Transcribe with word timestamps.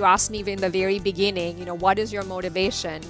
you 0.00 0.06
asked 0.06 0.30
me 0.30 0.40
in 0.40 0.58
the 0.58 0.70
very 0.70 0.98
beginning, 0.98 1.58
you 1.58 1.66
know, 1.66 1.74
what 1.74 1.98
is 1.98 2.10
your 2.10 2.24
motivation? 2.24 3.02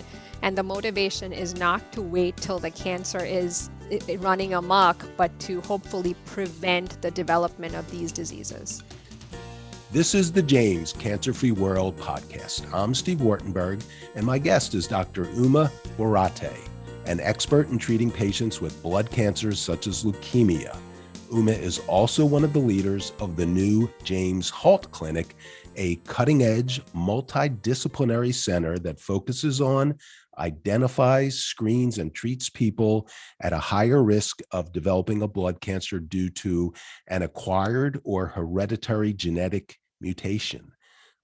And 0.42 0.58
the 0.58 0.64
motivation 0.64 1.32
is 1.32 1.54
not 1.54 1.92
to 1.92 2.02
wait 2.02 2.36
till 2.36 2.58
the 2.58 2.72
cancer 2.72 3.24
is 3.24 3.70
running 4.18 4.54
amok, 4.54 5.06
but 5.16 5.38
to 5.40 5.60
hopefully 5.60 6.16
prevent 6.26 7.00
the 7.00 7.12
development 7.12 7.76
of 7.76 7.88
these 7.92 8.10
diseases. 8.10 8.82
This 9.92 10.16
is 10.16 10.32
the 10.32 10.42
James 10.42 10.92
Cancer 10.92 11.32
Free 11.32 11.52
World 11.52 11.96
podcast. 11.96 12.66
I'm 12.74 12.92
Steve 12.92 13.18
Wartenberg, 13.18 13.84
and 14.16 14.26
my 14.26 14.38
guest 14.38 14.74
is 14.74 14.88
Dr. 14.88 15.30
Uma 15.34 15.70
Borate, 15.96 16.58
an 17.06 17.20
expert 17.20 17.68
in 17.68 17.78
treating 17.78 18.10
patients 18.10 18.60
with 18.60 18.82
blood 18.82 19.12
cancers 19.12 19.60
such 19.60 19.86
as 19.86 20.02
leukemia. 20.02 20.76
Uma 21.32 21.52
is 21.52 21.78
also 21.86 22.24
one 22.24 22.42
of 22.42 22.52
the 22.52 22.58
leaders 22.58 23.12
of 23.20 23.36
the 23.36 23.46
new 23.46 23.88
James 24.02 24.50
Halt 24.50 24.90
Clinic, 24.90 25.36
a 25.76 25.96
cutting 26.06 26.42
edge 26.42 26.80
multidisciplinary 26.94 28.34
center 28.34 28.78
that 28.78 29.00
focuses 29.00 29.60
on 29.60 29.96
identifies, 30.38 31.38
screens, 31.38 31.98
and 31.98 32.14
treats 32.14 32.48
people 32.48 33.08
at 33.40 33.52
a 33.52 33.58
higher 33.58 34.02
risk 34.02 34.40
of 34.50 34.72
developing 34.72 35.22
a 35.22 35.28
blood 35.28 35.60
cancer 35.60 36.00
due 36.00 36.30
to 36.30 36.72
an 37.08 37.22
acquired 37.22 38.00
or 38.04 38.26
hereditary 38.26 39.12
genetic 39.12 39.76
mutation. 40.00 40.72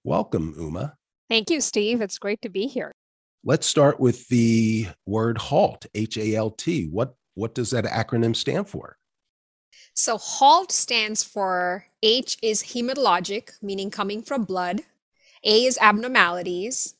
Welcome, 0.03 0.53
Uma. 0.57 0.95
Thank 1.29 1.49
you, 1.49 1.59
Steve. 1.61 2.01
It's 2.01 2.17
great 2.17 2.41
to 2.43 2.49
be 2.49 2.67
here. 2.67 2.91
Let's 3.43 3.67
start 3.67 3.99
with 3.99 4.27
the 4.27 4.87
word 5.05 5.37
HALT, 5.37 5.85
H 5.93 6.17
A 6.17 6.35
L 6.35 6.51
T. 6.51 6.85
What, 6.85 7.15
what 7.35 7.55
does 7.55 7.71
that 7.71 7.85
acronym 7.85 8.35
stand 8.35 8.69
for? 8.69 8.97
So, 9.93 10.17
HALT 10.17 10.71
stands 10.71 11.23
for 11.23 11.85
H 12.03 12.37
is 12.41 12.63
hematologic, 12.63 13.51
meaning 13.61 13.89
coming 13.89 14.21
from 14.21 14.43
blood. 14.43 14.81
A 15.43 15.65
is 15.65 15.77
abnormalities. 15.81 16.95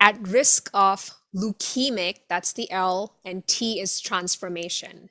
At 0.00 0.26
risk 0.26 0.68
of 0.74 1.12
leukemic, 1.34 2.22
that's 2.28 2.52
the 2.52 2.70
L, 2.70 3.16
and 3.24 3.46
T 3.46 3.80
is 3.80 4.00
transformation. 4.00 5.10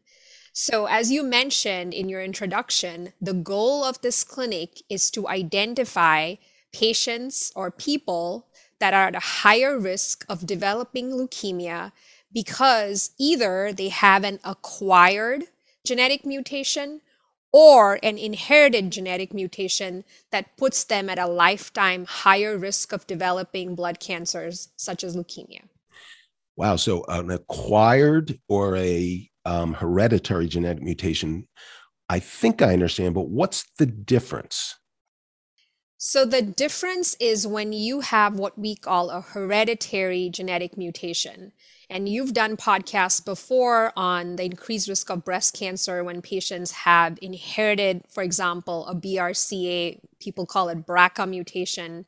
So, 0.53 0.85
as 0.85 1.11
you 1.11 1.23
mentioned 1.23 1.93
in 1.93 2.09
your 2.09 2.21
introduction, 2.21 3.13
the 3.21 3.33
goal 3.33 3.85
of 3.85 4.01
this 4.01 4.25
clinic 4.25 4.81
is 4.89 5.09
to 5.11 5.29
identify 5.29 6.35
patients 6.73 7.51
or 7.55 7.71
people 7.71 8.47
that 8.79 8.93
are 8.93 9.07
at 9.07 9.15
a 9.15 9.19
higher 9.19 9.79
risk 9.79 10.25
of 10.27 10.45
developing 10.45 11.11
leukemia 11.11 11.93
because 12.33 13.11
either 13.17 13.71
they 13.71 13.89
have 13.89 14.23
an 14.23 14.39
acquired 14.43 15.45
genetic 15.85 16.25
mutation 16.25 17.01
or 17.53 17.99
an 18.01 18.17
inherited 18.17 18.91
genetic 18.91 19.33
mutation 19.33 20.03
that 20.31 20.55
puts 20.57 20.83
them 20.83 21.09
at 21.09 21.19
a 21.19 21.27
lifetime 21.27 22.05
higher 22.05 22.57
risk 22.57 22.93
of 22.93 23.07
developing 23.07 23.75
blood 23.75 23.99
cancers 23.99 24.69
such 24.77 25.03
as 25.03 25.15
leukemia. 25.15 25.63
Wow. 26.55 26.75
So 26.75 27.03
an 27.07 27.31
acquired 27.31 28.39
or 28.47 28.77
a 28.77 29.29
um, 29.45 29.73
hereditary 29.73 30.47
genetic 30.47 30.83
mutation, 30.83 31.47
I 32.07 32.19
think 32.19 32.61
I 32.61 32.73
understand, 32.73 33.15
but 33.15 33.29
what's 33.29 33.65
the 33.77 33.85
difference? 33.85 34.75
So 36.03 36.25
the 36.25 36.41
difference 36.41 37.15
is 37.19 37.45
when 37.45 37.73
you 37.73 37.99
have 37.99 38.39
what 38.39 38.57
we 38.57 38.73
call 38.75 39.11
a 39.11 39.21
hereditary 39.21 40.31
genetic 40.31 40.75
mutation. 40.75 41.51
And 41.91 42.09
you've 42.09 42.33
done 42.33 42.57
podcasts 42.57 43.23
before 43.23 43.93
on 43.95 44.35
the 44.37 44.45
increased 44.45 44.89
risk 44.89 45.11
of 45.11 45.23
breast 45.23 45.53
cancer 45.53 46.03
when 46.03 46.23
patients 46.23 46.71
have 46.71 47.19
inherited, 47.21 48.01
for 48.09 48.23
example, 48.23 48.87
a 48.87 48.95
BRCA, 48.95 49.99
people 50.19 50.47
call 50.47 50.69
it 50.69 50.87
BRCA 50.87 51.29
mutation 51.29 52.07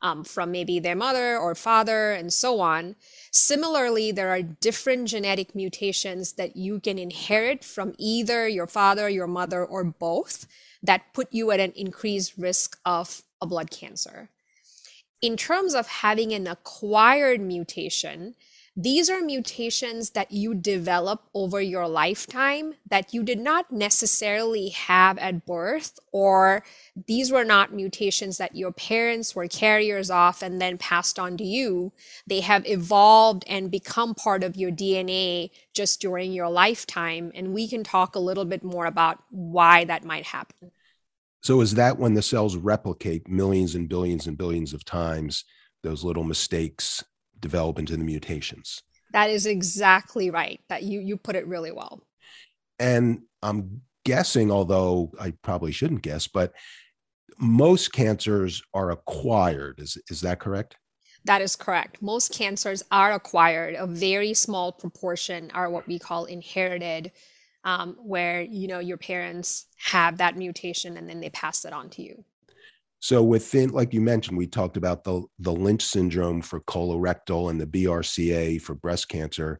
um, 0.00 0.24
from 0.24 0.50
maybe 0.50 0.78
their 0.78 0.96
mother 0.96 1.36
or 1.36 1.54
father, 1.54 2.12
and 2.12 2.32
so 2.32 2.60
on. 2.60 2.96
Similarly, 3.30 4.10
there 4.10 4.30
are 4.30 4.40
different 4.40 5.08
genetic 5.08 5.54
mutations 5.54 6.32
that 6.32 6.56
you 6.56 6.80
can 6.80 6.98
inherit 6.98 7.62
from 7.62 7.94
either 7.98 8.48
your 8.48 8.66
father, 8.66 9.06
your 9.06 9.26
mother, 9.26 9.62
or 9.62 9.84
both 9.84 10.46
that 10.82 11.12
put 11.12 11.28
you 11.32 11.50
at 11.50 11.60
an 11.60 11.72
increased 11.74 12.34
risk 12.36 12.78
of 12.84 13.22
a 13.44 13.46
blood 13.46 13.70
cancer. 13.70 14.30
In 15.20 15.36
terms 15.36 15.74
of 15.74 15.86
having 15.86 16.32
an 16.32 16.46
acquired 16.46 17.40
mutation, 17.40 18.34
these 18.76 19.08
are 19.08 19.20
mutations 19.20 20.10
that 20.10 20.32
you 20.32 20.52
develop 20.52 21.28
over 21.32 21.60
your 21.60 21.86
lifetime 21.86 22.74
that 22.88 23.14
you 23.14 23.22
did 23.22 23.38
not 23.38 23.70
necessarily 23.70 24.70
have 24.70 25.16
at 25.18 25.46
birth, 25.46 26.00
or 26.10 26.64
these 27.06 27.30
were 27.30 27.44
not 27.44 27.72
mutations 27.72 28.36
that 28.38 28.56
your 28.56 28.72
parents 28.72 29.36
were 29.36 29.46
carriers 29.46 30.10
of 30.10 30.42
and 30.42 30.60
then 30.60 30.76
passed 30.76 31.20
on 31.20 31.36
to 31.36 31.44
you. 31.44 31.92
They 32.26 32.40
have 32.40 32.66
evolved 32.66 33.44
and 33.46 33.70
become 33.70 34.12
part 34.12 34.42
of 34.42 34.56
your 34.56 34.72
DNA 34.72 35.50
just 35.72 36.00
during 36.00 36.32
your 36.32 36.50
lifetime. 36.50 37.30
And 37.32 37.54
we 37.54 37.68
can 37.68 37.84
talk 37.84 38.16
a 38.16 38.20
little 38.20 38.44
bit 38.44 38.64
more 38.64 38.86
about 38.86 39.22
why 39.30 39.84
that 39.84 40.04
might 40.04 40.26
happen. 40.26 40.72
So, 41.44 41.60
is 41.60 41.74
that 41.74 41.98
when 41.98 42.14
the 42.14 42.22
cells 42.22 42.56
replicate 42.56 43.28
millions 43.28 43.74
and 43.74 43.86
billions 43.86 44.26
and 44.26 44.38
billions 44.38 44.72
of 44.72 44.82
times, 44.82 45.44
those 45.82 46.02
little 46.02 46.24
mistakes 46.24 47.04
develop 47.38 47.78
into 47.78 47.98
the 47.98 48.02
mutations. 48.02 48.82
That 49.12 49.28
is 49.28 49.44
exactly 49.44 50.30
right. 50.30 50.60
That 50.70 50.84
you 50.84 51.00
you 51.00 51.18
put 51.18 51.36
it 51.36 51.46
really 51.46 51.70
well. 51.70 52.02
And 52.78 53.24
I'm 53.42 53.82
guessing, 54.06 54.50
although 54.50 55.12
I 55.20 55.34
probably 55.42 55.70
shouldn't 55.70 56.00
guess, 56.00 56.26
but 56.26 56.54
most 57.38 57.92
cancers 57.92 58.62
are 58.72 58.90
acquired. 58.90 59.80
Is 59.80 59.98
is 60.08 60.22
that 60.22 60.40
correct? 60.40 60.78
That 61.26 61.42
is 61.42 61.56
correct. 61.56 62.00
Most 62.00 62.32
cancers 62.32 62.82
are 62.90 63.12
acquired. 63.12 63.74
A 63.74 63.86
very 63.86 64.32
small 64.32 64.72
proportion 64.72 65.50
are 65.52 65.68
what 65.68 65.86
we 65.86 65.98
call 65.98 66.24
inherited, 66.24 67.12
um, 67.64 67.96
where 67.98 68.42
you 68.42 68.68
know 68.68 68.78
your 68.78 68.98
parents 68.98 69.66
have 69.78 70.18
that 70.18 70.36
mutation 70.36 70.96
and 70.96 71.08
then 71.08 71.20
they 71.20 71.30
pass 71.30 71.64
it 71.64 71.72
on 71.72 71.90
to 71.90 72.02
you. 72.02 72.24
So 73.00 73.22
within, 73.22 73.70
like 73.70 73.92
you 73.92 74.00
mentioned, 74.00 74.38
we 74.38 74.46
talked 74.46 74.76
about 74.76 75.04
the 75.04 75.24
the 75.38 75.52
Lynch 75.52 75.82
syndrome 75.82 76.40
for 76.40 76.60
colorectal 76.60 77.50
and 77.50 77.60
the 77.60 77.66
BRCA 77.66 78.60
for 78.62 78.74
breast 78.74 79.08
cancer. 79.08 79.58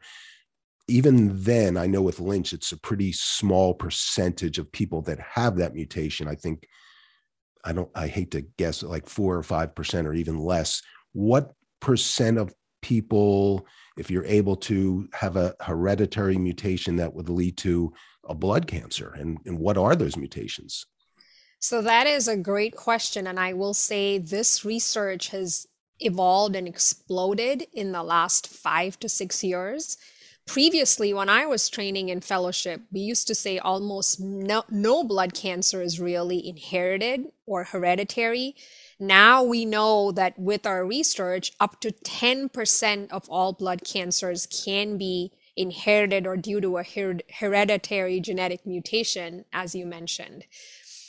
Even 0.89 1.43
then, 1.43 1.77
I 1.77 1.87
know 1.87 2.03
with 2.03 2.21
Lynch, 2.21 2.53
it's 2.53 2.73
a 2.73 2.81
pretty 2.81 3.13
small 3.13 3.75
percentage 3.75 4.59
of 4.59 4.73
people 4.73 5.03
that 5.03 5.19
have 5.21 5.57
that 5.57 5.75
mutation. 5.75 6.29
I 6.29 6.35
think 6.35 6.67
I 7.65 7.73
don't. 7.73 7.91
I 7.95 8.07
hate 8.07 8.31
to 8.31 8.43
guess, 8.59 8.83
like 8.83 9.09
four 9.09 9.37
or 9.37 9.43
five 9.43 9.75
percent, 9.75 10.07
or 10.07 10.15
even 10.15 10.39
less. 10.39 10.83
What 11.13 11.53
percent 11.81 12.39
of 12.39 12.55
people, 12.83 13.67
if 13.97 14.11
you're 14.11 14.25
able 14.25 14.57
to 14.57 15.09
have 15.13 15.37
a 15.37 15.55
hereditary 15.61 16.37
mutation 16.37 16.97
that 16.97 17.15
would 17.15 17.29
lead 17.29 17.57
to 17.59 17.93
a 18.29 18.35
blood 18.35 18.67
cancer, 18.67 19.15
and 19.17 19.39
and 19.47 19.59
what 19.59 19.77
are 19.77 19.95
those 19.95 20.17
mutations? 20.17 20.87
So 21.61 21.81
that 21.81 22.07
is 22.07 22.29
a 22.29 22.37
great 22.37 22.77
question. 22.77 23.27
And 23.27 23.41
I 23.41 23.55
will 23.55 23.73
say 23.73 24.19
this 24.19 24.67
research 24.67 25.29
has 25.29 25.67
evolved 25.99 26.57
and 26.57 26.69
exploded 26.69 27.67
in 27.73 27.93
the 27.93 28.03
last 28.03 28.49
five 28.49 28.99
to 29.01 29.09
six 29.09 29.43
years. 29.43 29.97
Previously, 30.47 31.15
when 31.15 31.31
I 31.31 31.47
was 31.47 31.71
training 31.71 32.11
in 32.11 32.21
fellowship, 32.21 32.83
we 32.93 33.01
used 33.01 33.27
to 33.29 33.35
say 33.35 33.59
almost 33.59 34.21
no, 34.21 34.65
no 34.69 35.05
blood 35.05 35.33
cancer 35.33 35.81
is 35.81 35.99
really 35.99 36.47
inherited 36.47 37.25
or 37.47 37.65
hereditary. 37.65 38.57
Now 38.99 39.43
we 39.43 39.65
know 39.65 40.13
that 40.13 40.39
with 40.39 40.67
our 40.67 40.85
research, 40.85 41.53
up 41.61 41.81
to 41.81 41.91
10% 41.91 43.11
of 43.11 43.29
all 43.29 43.53
blood 43.53 43.83
cancers 43.85 44.47
can 44.47 44.99
be 44.99 45.33
inherited 45.57 46.27
or 46.27 46.37
due 46.37 46.61
to 46.61 46.79
a 46.79 46.85
her- 46.85 47.21
hereditary 47.39 48.21
genetic 48.21 48.67
mutation, 48.67 49.45
as 49.53 49.75
you 49.75 49.87
mentioned 49.87 50.45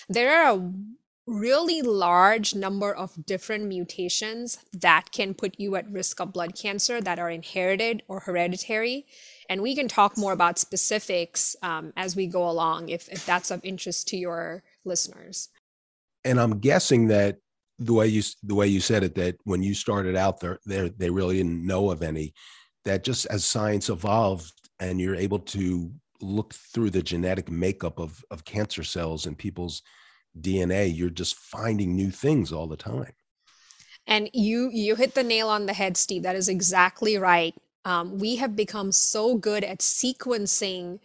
there 0.09 0.43
are 0.43 0.57
a 0.57 0.71
really 1.27 1.81
large 1.81 2.53
number 2.53 2.93
of 2.93 3.25
different 3.25 3.65
mutations 3.65 4.59
that 4.71 5.11
can 5.11 5.33
put 5.33 5.59
you 5.59 5.75
at 5.75 5.89
risk 5.91 6.19
of 6.19 6.31
blood 6.31 6.55
cancer 6.55 7.01
that 7.01 7.17
are 7.17 7.31
inherited 7.31 8.03
or 8.07 8.19
hereditary. 8.21 9.07
And 9.49 9.61
we 9.61 9.75
can 9.75 9.87
talk 9.87 10.17
more 10.17 10.33
about 10.33 10.59
specifics 10.59 11.55
um, 11.63 11.93
as 11.97 12.15
we 12.15 12.27
go 12.27 12.47
along 12.47 12.89
if, 12.89 13.09
if 13.09 13.25
that's 13.25 13.49
of 13.49 13.65
interest 13.65 14.07
to 14.09 14.17
your 14.17 14.63
listeners. 14.83 15.49
And 16.23 16.39
I'm 16.39 16.59
guessing 16.59 17.07
that 17.07 17.39
the 17.79 17.93
way 17.93 18.07
you 18.07 18.23
the 18.43 18.55
way 18.55 18.67
you 18.67 18.79
said 18.79 19.03
it 19.03 19.15
that 19.15 19.35
when 19.43 19.61
you 19.61 19.73
started 19.73 20.15
out 20.15 20.39
there, 20.39 20.59
there 20.65 20.89
they 20.89 21.09
really 21.09 21.37
didn't 21.37 21.65
know 21.65 21.91
of 21.91 22.01
any. 22.01 22.33
That 22.85 23.03
just 23.03 23.25
as 23.27 23.43
science 23.43 23.89
evolved 23.89 24.53
and 24.79 25.01
you're 25.01 25.15
able 25.15 25.39
to 25.39 25.91
look 26.21 26.53
through 26.53 26.91
the 26.91 27.01
genetic 27.01 27.49
makeup 27.49 27.99
of, 27.99 28.23
of 28.31 28.45
cancer 28.45 28.83
cells 28.83 29.25
and 29.25 29.37
people's 29.37 29.81
DNA, 30.39 30.95
you're 30.95 31.09
just 31.09 31.35
finding 31.35 31.95
new 31.95 32.11
things 32.11 32.51
all 32.51 32.67
the 32.67 32.77
time. 32.77 33.13
And 34.07 34.29
you 34.33 34.69
you 34.71 34.95
hit 34.95 35.15
the 35.15 35.23
nail 35.23 35.49
on 35.49 35.65
the 35.65 35.73
head, 35.73 35.97
Steve. 35.97 36.23
That 36.23 36.35
is 36.35 36.47
exactly 36.47 37.17
right. 37.17 37.55
Um, 37.85 38.17
we 38.17 38.37
have 38.37 38.55
become 38.55 38.91
so 38.91 39.35
good 39.35 39.63
at 39.63 39.79
sequencing 39.79 40.99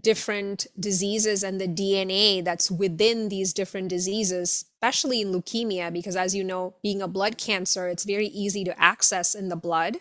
different 0.00 0.66
diseases 0.78 1.42
and 1.42 1.60
the 1.60 1.68
DNA 1.68 2.44
that's 2.44 2.70
within 2.70 3.28
these 3.28 3.52
different 3.52 3.88
diseases, 3.88 4.66
especially 4.74 5.20
in 5.20 5.32
leukemia, 5.32 5.92
because 5.92 6.16
as 6.16 6.34
you 6.34 6.44
know, 6.44 6.74
being 6.82 7.00
a 7.00 7.08
blood 7.08 7.38
cancer, 7.38 7.88
it's 7.88 8.04
very 8.04 8.26
easy 8.28 8.64
to 8.64 8.80
access 8.80 9.34
in 9.34 9.48
the 9.48 9.56
blood. 9.56 9.98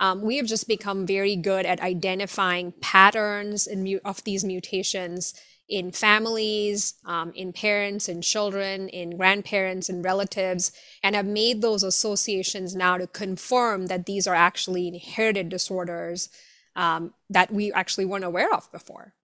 Um, 0.00 0.22
we 0.22 0.36
have 0.36 0.46
just 0.46 0.66
become 0.68 1.06
very 1.06 1.36
good 1.36 1.64
at 1.64 1.80
identifying 1.80 2.72
patterns 2.80 3.66
in, 3.66 4.00
of 4.04 4.24
these 4.24 4.44
mutations 4.44 5.34
in 5.68 5.90
families, 5.90 6.94
um, 7.06 7.32
in 7.34 7.52
parents, 7.52 8.08
in 8.08 8.20
children, 8.20 8.88
in 8.88 9.16
grandparents, 9.16 9.88
and 9.88 10.04
relatives, 10.04 10.72
and 11.02 11.16
have 11.16 11.24
made 11.24 11.62
those 11.62 11.82
associations 11.82 12.74
now 12.74 12.98
to 12.98 13.06
confirm 13.06 13.86
that 13.86 14.04
these 14.04 14.26
are 14.26 14.34
actually 14.34 14.88
inherited 14.88 15.48
disorders 15.48 16.28
um, 16.76 17.14
that 17.30 17.50
we 17.52 17.72
actually 17.72 18.04
weren't 18.04 18.24
aware 18.24 18.52
of 18.52 18.70
before. 18.72 19.14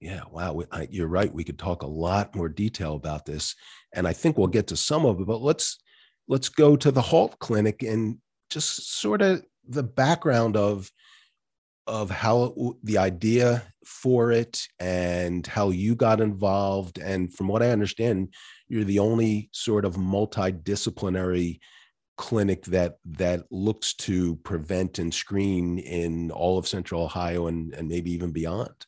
Yeah, 0.00 0.22
wow. 0.30 0.62
I, 0.70 0.86
you're 0.90 1.08
right. 1.08 1.32
We 1.32 1.44
could 1.44 1.58
talk 1.58 1.82
a 1.82 1.86
lot 1.86 2.36
more 2.36 2.48
detail 2.48 2.94
about 2.94 3.26
this, 3.26 3.56
and 3.92 4.06
I 4.06 4.12
think 4.12 4.38
we'll 4.38 4.46
get 4.46 4.68
to 4.68 4.76
some 4.76 5.04
of 5.04 5.20
it. 5.20 5.26
But 5.26 5.42
let's 5.42 5.78
let's 6.28 6.48
go 6.48 6.76
to 6.76 6.90
the 6.92 7.02
Halt 7.02 7.38
Clinic 7.40 7.82
and 7.82 8.18
just 8.48 9.00
sort 9.00 9.22
of 9.22 9.44
the 9.68 9.82
background 9.82 10.56
of 10.56 10.90
of 11.88 12.10
how 12.10 12.76
the 12.84 12.98
idea 12.98 13.62
for 13.84 14.30
it 14.30 14.68
and 14.78 15.46
how 15.46 15.70
you 15.70 15.96
got 15.96 16.20
involved. 16.20 16.98
And 16.98 17.32
from 17.34 17.48
what 17.48 17.62
I 17.62 17.70
understand, 17.70 18.34
you're 18.68 18.84
the 18.84 18.98
only 18.98 19.48
sort 19.52 19.84
of 19.86 19.96
multidisciplinary 19.96 21.58
clinic 22.18 22.64
that 22.66 22.98
that 23.04 23.44
looks 23.50 23.94
to 23.94 24.36
prevent 24.36 24.98
and 24.98 25.14
screen 25.14 25.78
in 25.78 26.30
all 26.30 26.58
of 26.58 26.68
central 26.68 27.04
ohio 27.04 27.46
and, 27.46 27.72
and 27.74 27.88
maybe 27.88 28.12
even 28.12 28.32
beyond 28.32 28.86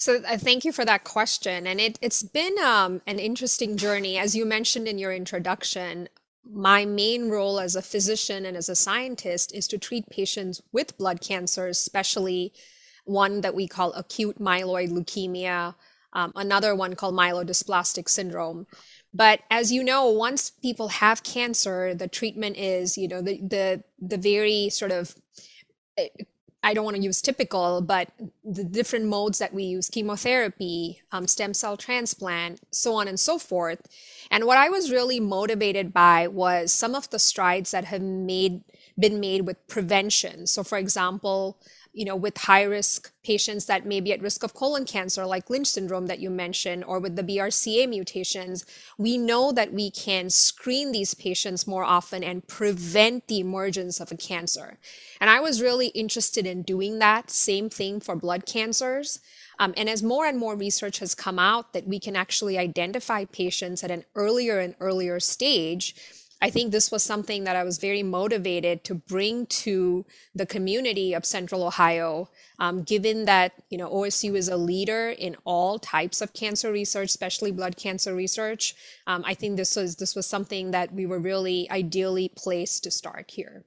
so 0.00 0.20
uh, 0.26 0.38
thank 0.38 0.64
you 0.64 0.72
for 0.72 0.84
that 0.84 1.04
question. 1.04 1.66
And 1.66 1.80
it, 1.80 1.98
it's 2.02 2.22
been 2.22 2.58
um, 2.58 3.02
an 3.06 3.18
interesting 3.18 3.76
journey. 3.76 4.18
As 4.18 4.34
you 4.34 4.44
mentioned 4.44 4.88
in 4.88 4.98
your 4.98 5.12
introduction 5.12 6.08
my 6.52 6.84
main 6.84 7.28
role 7.28 7.60
as 7.60 7.76
a 7.76 7.82
physician 7.82 8.44
and 8.46 8.56
as 8.56 8.68
a 8.68 8.74
scientist 8.74 9.54
is 9.54 9.68
to 9.68 9.78
treat 9.78 10.08
patients 10.08 10.60
with 10.72 10.96
blood 10.96 11.20
cancers 11.20 11.78
especially 11.78 12.52
one 13.04 13.42
that 13.42 13.54
we 13.54 13.68
call 13.68 13.92
acute 13.92 14.38
myeloid 14.40 14.90
leukemia 14.90 15.74
um, 16.12 16.32
another 16.34 16.74
one 16.74 16.94
called 16.94 17.14
myelodysplastic 17.14 18.08
syndrome. 18.08 18.66
But 19.14 19.40
as 19.50 19.70
you 19.70 19.84
know 19.84 20.08
once 20.08 20.50
people 20.50 20.88
have 20.88 21.22
cancer 21.22 21.94
the 21.94 22.08
treatment 22.08 22.56
is 22.56 22.98
you 22.98 23.08
know 23.08 23.22
the 23.22 23.40
the 23.40 23.84
the 24.00 24.18
very 24.18 24.70
sort 24.70 24.92
of 24.92 25.14
eh, 25.98 26.08
I 26.62 26.74
don't 26.74 26.84
want 26.84 26.96
to 26.96 27.02
use 27.02 27.22
typical, 27.22 27.80
but 27.80 28.10
the 28.44 28.64
different 28.64 29.06
modes 29.06 29.38
that 29.38 29.54
we 29.54 29.62
use 29.62 29.88
chemotherapy, 29.88 31.00
um, 31.10 31.26
stem 31.26 31.54
cell 31.54 31.76
transplant, 31.76 32.60
so 32.70 32.94
on 32.94 33.08
and 33.08 33.18
so 33.18 33.38
forth. 33.38 33.80
And 34.30 34.44
what 34.44 34.58
I 34.58 34.68
was 34.68 34.90
really 34.90 35.20
motivated 35.20 35.92
by 35.92 36.28
was 36.28 36.70
some 36.70 36.94
of 36.94 37.08
the 37.10 37.18
strides 37.18 37.70
that 37.70 37.86
have 37.86 38.02
made 38.02 38.62
been 38.98 39.20
made 39.20 39.46
with 39.46 39.66
prevention. 39.66 40.46
So, 40.46 40.62
for 40.62 40.76
example, 40.76 41.56
you 41.92 42.04
know, 42.04 42.14
with 42.14 42.38
high 42.38 42.62
risk 42.62 43.12
patients 43.24 43.66
that 43.66 43.84
may 43.84 44.00
be 44.00 44.12
at 44.12 44.22
risk 44.22 44.44
of 44.44 44.54
colon 44.54 44.84
cancer, 44.84 45.26
like 45.26 45.50
Lynch 45.50 45.66
syndrome 45.66 46.06
that 46.06 46.20
you 46.20 46.30
mentioned, 46.30 46.84
or 46.84 47.00
with 47.00 47.16
the 47.16 47.22
BRCA 47.22 47.88
mutations, 47.88 48.64
we 48.96 49.18
know 49.18 49.50
that 49.52 49.72
we 49.72 49.90
can 49.90 50.30
screen 50.30 50.92
these 50.92 51.14
patients 51.14 51.66
more 51.66 51.84
often 51.84 52.22
and 52.22 52.46
prevent 52.46 53.26
the 53.26 53.40
emergence 53.40 54.00
of 54.00 54.12
a 54.12 54.16
cancer. 54.16 54.78
And 55.20 55.28
I 55.28 55.40
was 55.40 55.60
really 55.60 55.88
interested 55.88 56.46
in 56.46 56.62
doing 56.62 57.00
that 57.00 57.30
same 57.30 57.68
thing 57.68 58.00
for 58.00 58.14
blood 58.14 58.46
cancers. 58.46 59.18
Um, 59.58 59.74
and 59.76 59.88
as 59.88 60.02
more 60.02 60.26
and 60.26 60.38
more 60.38 60.56
research 60.56 61.00
has 61.00 61.14
come 61.14 61.38
out 61.38 61.72
that 61.72 61.86
we 61.86 61.98
can 61.98 62.16
actually 62.16 62.56
identify 62.56 63.24
patients 63.24 63.82
at 63.82 63.90
an 63.90 64.04
earlier 64.14 64.60
and 64.60 64.74
earlier 64.80 65.20
stage, 65.20 65.94
I 66.42 66.48
think 66.48 66.72
this 66.72 66.90
was 66.90 67.02
something 67.02 67.44
that 67.44 67.56
I 67.56 67.64
was 67.64 67.78
very 67.78 68.02
motivated 68.02 68.82
to 68.84 68.94
bring 68.94 69.46
to 69.46 70.06
the 70.34 70.46
community 70.46 71.12
of 71.12 71.26
Central 71.26 71.62
Ohio, 71.64 72.30
um, 72.58 72.82
given 72.82 73.26
that 73.26 73.52
you 73.68 73.76
know 73.76 73.90
OSU 73.90 74.34
is 74.34 74.48
a 74.48 74.56
leader 74.56 75.10
in 75.10 75.36
all 75.44 75.78
types 75.78 76.22
of 76.22 76.32
cancer 76.32 76.72
research, 76.72 77.10
especially 77.10 77.52
blood 77.52 77.76
cancer 77.76 78.14
research. 78.14 78.74
Um, 79.06 79.22
I 79.26 79.34
think 79.34 79.56
this 79.56 79.76
was 79.76 79.96
this 79.96 80.16
was 80.16 80.26
something 80.26 80.70
that 80.70 80.92
we 80.94 81.04
were 81.04 81.18
really 81.18 81.70
ideally 81.70 82.30
placed 82.34 82.84
to 82.84 82.90
start 82.90 83.30
here. 83.30 83.64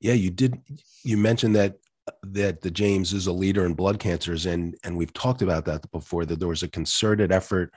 Yeah, 0.00 0.14
you 0.14 0.30
did. 0.30 0.60
You 1.04 1.16
mentioned 1.16 1.56
that 1.56 1.78
that 2.24 2.60
the 2.60 2.70
James 2.70 3.12
is 3.12 3.26
a 3.26 3.32
leader 3.32 3.64
in 3.64 3.74
blood 3.74 3.98
cancers, 3.98 4.44
and 4.44 4.76
and 4.84 4.96
we've 4.96 5.14
talked 5.14 5.40
about 5.40 5.64
that 5.64 5.90
before. 5.90 6.26
That 6.26 6.40
there 6.40 6.48
was 6.48 6.62
a 6.62 6.68
concerted 6.68 7.32
effort 7.32 7.72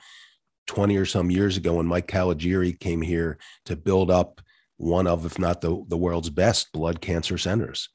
20 0.66 0.96
or 0.96 1.06
some 1.06 1.30
years 1.30 1.56
ago 1.56 1.74
when 1.74 1.86
Mike 1.86 2.08
Caligiuri 2.08 2.78
came 2.78 3.02
here 3.02 3.38
to 3.64 3.76
build 3.76 4.10
up 4.10 4.40
one 4.76 5.06
of, 5.06 5.24
if 5.24 5.38
not 5.38 5.60
the, 5.60 5.84
the 5.88 5.96
world's 5.96 6.30
best 6.30 6.72
blood 6.72 7.00
cancer 7.00 7.38
centers. 7.38 7.88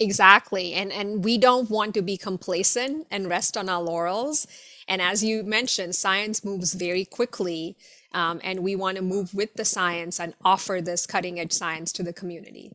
Exactly. 0.00 0.72
And 0.72 0.90
and 0.92 1.22
we 1.22 1.36
don't 1.36 1.68
want 1.68 1.92
to 1.94 2.02
be 2.02 2.16
complacent 2.16 3.06
and 3.10 3.28
rest 3.28 3.56
on 3.56 3.68
our 3.68 3.82
laurels. 3.82 4.46
And 4.88 5.02
as 5.02 5.22
you 5.22 5.42
mentioned, 5.42 5.94
science 5.94 6.42
moves 6.42 6.72
very 6.72 7.04
quickly. 7.04 7.76
Um, 8.12 8.40
and 8.42 8.60
we 8.60 8.74
want 8.74 8.96
to 8.96 9.02
move 9.02 9.34
with 9.34 9.54
the 9.54 9.64
science 9.64 10.18
and 10.18 10.34
offer 10.42 10.80
this 10.80 11.06
cutting 11.06 11.38
edge 11.38 11.52
science 11.52 11.92
to 11.92 12.02
the 12.02 12.14
community. 12.14 12.72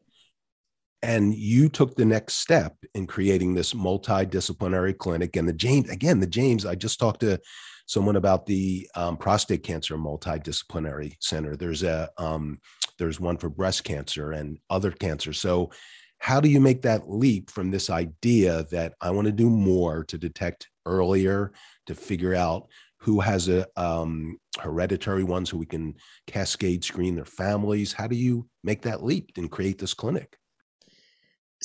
And 1.05 1.35
you 1.35 1.69
took 1.69 1.95
the 1.95 2.03
next 2.03 2.35
step 2.35 2.75
in 2.95 3.05
creating 3.05 3.53
this 3.53 3.73
multidisciplinary 3.73 4.97
clinic. 4.97 5.35
And 5.35 5.47
the 5.47 5.53
James, 5.53 5.87
again, 5.91 6.19
the 6.19 6.25
James, 6.25 6.65
I 6.65 6.73
just 6.73 6.99
talked 6.99 7.19
to 7.19 7.39
someone 7.85 8.15
about 8.15 8.47
the 8.47 8.89
um, 8.95 9.15
prostate 9.15 9.61
cancer 9.61 9.97
multidisciplinary 9.97 11.15
center. 11.19 11.55
There's 11.55 11.83
a 11.83 12.09
um, 12.17 12.59
there's 12.97 13.19
one 13.19 13.37
for 13.37 13.49
breast 13.49 13.83
cancer 13.83 14.31
and 14.31 14.57
other 14.71 14.89
cancers. 14.89 15.39
So 15.39 15.69
how 16.17 16.39
do 16.39 16.49
you 16.49 16.59
make 16.59 16.81
that 16.81 17.07
leap 17.07 17.51
from 17.51 17.69
this 17.69 17.91
idea 17.91 18.65
that 18.71 18.95
I 18.99 19.11
want 19.11 19.25
to 19.25 19.31
do 19.31 19.47
more 19.47 20.05
to 20.05 20.17
detect 20.17 20.69
earlier 20.87 21.53
to 21.85 21.93
figure 21.93 22.33
out 22.33 22.67
who 22.97 23.19
has 23.19 23.47
a 23.47 23.67
um, 23.77 24.39
hereditary 24.59 25.23
ones 25.23 25.51
who 25.51 25.59
we 25.59 25.67
can 25.67 25.93
cascade 26.25 26.83
screen 26.83 27.13
their 27.13 27.25
families? 27.25 27.93
How 27.93 28.07
do 28.07 28.15
you 28.15 28.47
make 28.63 28.81
that 28.83 29.03
leap 29.03 29.33
and 29.37 29.51
create 29.51 29.77
this 29.77 29.93
clinic? 29.93 30.35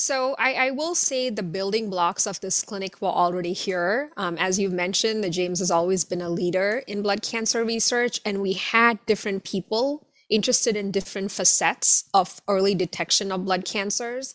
So 0.00 0.34
I, 0.38 0.54
I, 0.54 0.70
will 0.70 0.94
say 0.94 1.28
the 1.28 1.42
building 1.42 1.90
blocks 1.90 2.26
of 2.26 2.40
this 2.40 2.62
clinic 2.62 3.02
were 3.02 3.08
already 3.08 3.52
here. 3.52 4.12
Um, 4.16 4.38
as 4.38 4.58
you've 4.58 4.72
mentioned, 4.72 5.22
the 5.22 5.28
James 5.28 5.58
has 5.58 5.70
always 5.70 6.04
been 6.04 6.22
a 6.22 6.30
leader 6.30 6.82
in 6.86 7.02
blood 7.02 7.20
cancer 7.20 7.62
research, 7.66 8.18
and 8.24 8.40
we 8.40 8.54
had 8.54 9.04
different 9.04 9.44
people 9.44 10.06
interested 10.30 10.74
in 10.74 10.90
different 10.90 11.30
facets 11.32 12.08
of 12.14 12.40
early 12.48 12.74
detection 12.74 13.30
of 13.30 13.44
blood 13.44 13.66
cancers. 13.66 14.34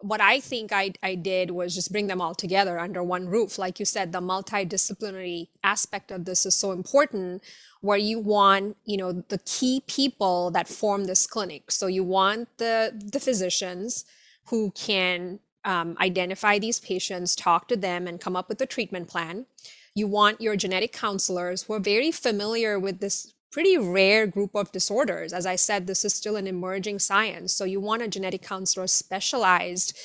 What 0.00 0.20
I 0.20 0.40
think 0.40 0.72
I, 0.74 0.92
I 1.02 1.14
did 1.14 1.52
was 1.52 1.74
just 1.74 1.90
bring 1.90 2.08
them 2.08 2.20
all 2.20 2.34
together 2.34 2.78
under 2.78 3.02
one 3.02 3.28
roof. 3.28 3.56
Like 3.56 3.80
you 3.80 3.86
said, 3.86 4.12
the 4.12 4.20
multidisciplinary 4.20 5.48
aspect 5.64 6.10
of 6.10 6.26
this 6.26 6.44
is 6.44 6.54
so 6.54 6.72
important 6.72 7.42
where 7.80 7.96
you 7.96 8.18
want 8.18 8.76
you 8.84 8.98
know 8.98 9.12
the 9.12 9.38
key 9.38 9.82
people 9.86 10.50
that 10.50 10.68
form 10.68 11.04
this 11.04 11.28
clinic 11.28 11.70
so 11.70 11.86
you 11.86 12.02
want 12.02 12.48
the 12.58 12.92
the 13.12 13.20
physicians 13.20 14.04
who 14.50 14.70
can 14.72 15.40
um, 15.64 15.96
identify 16.00 16.58
these 16.58 16.80
patients, 16.80 17.36
talk 17.36 17.68
to 17.68 17.76
them, 17.76 18.06
and 18.06 18.20
come 18.20 18.36
up 18.36 18.48
with 18.48 18.60
a 18.60 18.66
treatment 18.66 19.08
plan. 19.08 19.46
You 19.94 20.06
want 20.06 20.40
your 20.40 20.56
genetic 20.56 20.92
counselors 20.92 21.64
who 21.64 21.74
are 21.74 21.80
very 21.80 22.10
familiar 22.10 22.78
with 22.78 23.00
this 23.00 23.34
pretty 23.50 23.76
rare 23.76 24.26
group 24.26 24.54
of 24.54 24.72
disorders. 24.72 25.32
As 25.32 25.46
I 25.46 25.56
said, 25.56 25.86
this 25.86 26.04
is 26.04 26.14
still 26.14 26.36
an 26.36 26.46
emerging 26.46 26.98
science. 26.98 27.52
So 27.52 27.64
you 27.64 27.80
want 27.80 28.02
a 28.02 28.08
genetic 28.08 28.42
counselor 28.42 28.86
specialized 28.86 29.96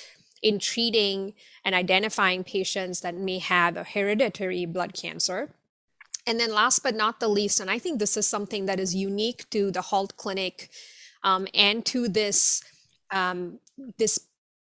in 0.42 0.60
treating 0.60 1.34
and 1.64 1.76
identifying 1.76 2.44
patients 2.44 3.02
that 3.02 3.16
may 3.16 3.40
have 3.40 3.78
a 3.78 3.84
hereditary 3.84 4.66
blood 4.66 4.94
cancer. 4.94 5.52
And 6.26 6.40
then 6.40 6.54
last 6.54 6.84
but 6.84 6.96
not 6.96 7.20
the 7.20 7.28
least, 7.28 7.60
and 7.60 7.70
I 7.70 7.80
think 7.80 8.00
this 8.00 8.18
is 8.18 8.28
something 8.28 8.66
that 8.66 8.80
is 8.80 8.96
unique 8.96 9.50
to 9.52 9.72
the 9.72 9.82
HALT 9.82 10.16
clinic 10.16 10.70
um, 11.24 11.48
and 11.54 11.86
to 11.86 12.08
this 12.08 12.64
um, 13.12 13.60
this 13.98 14.20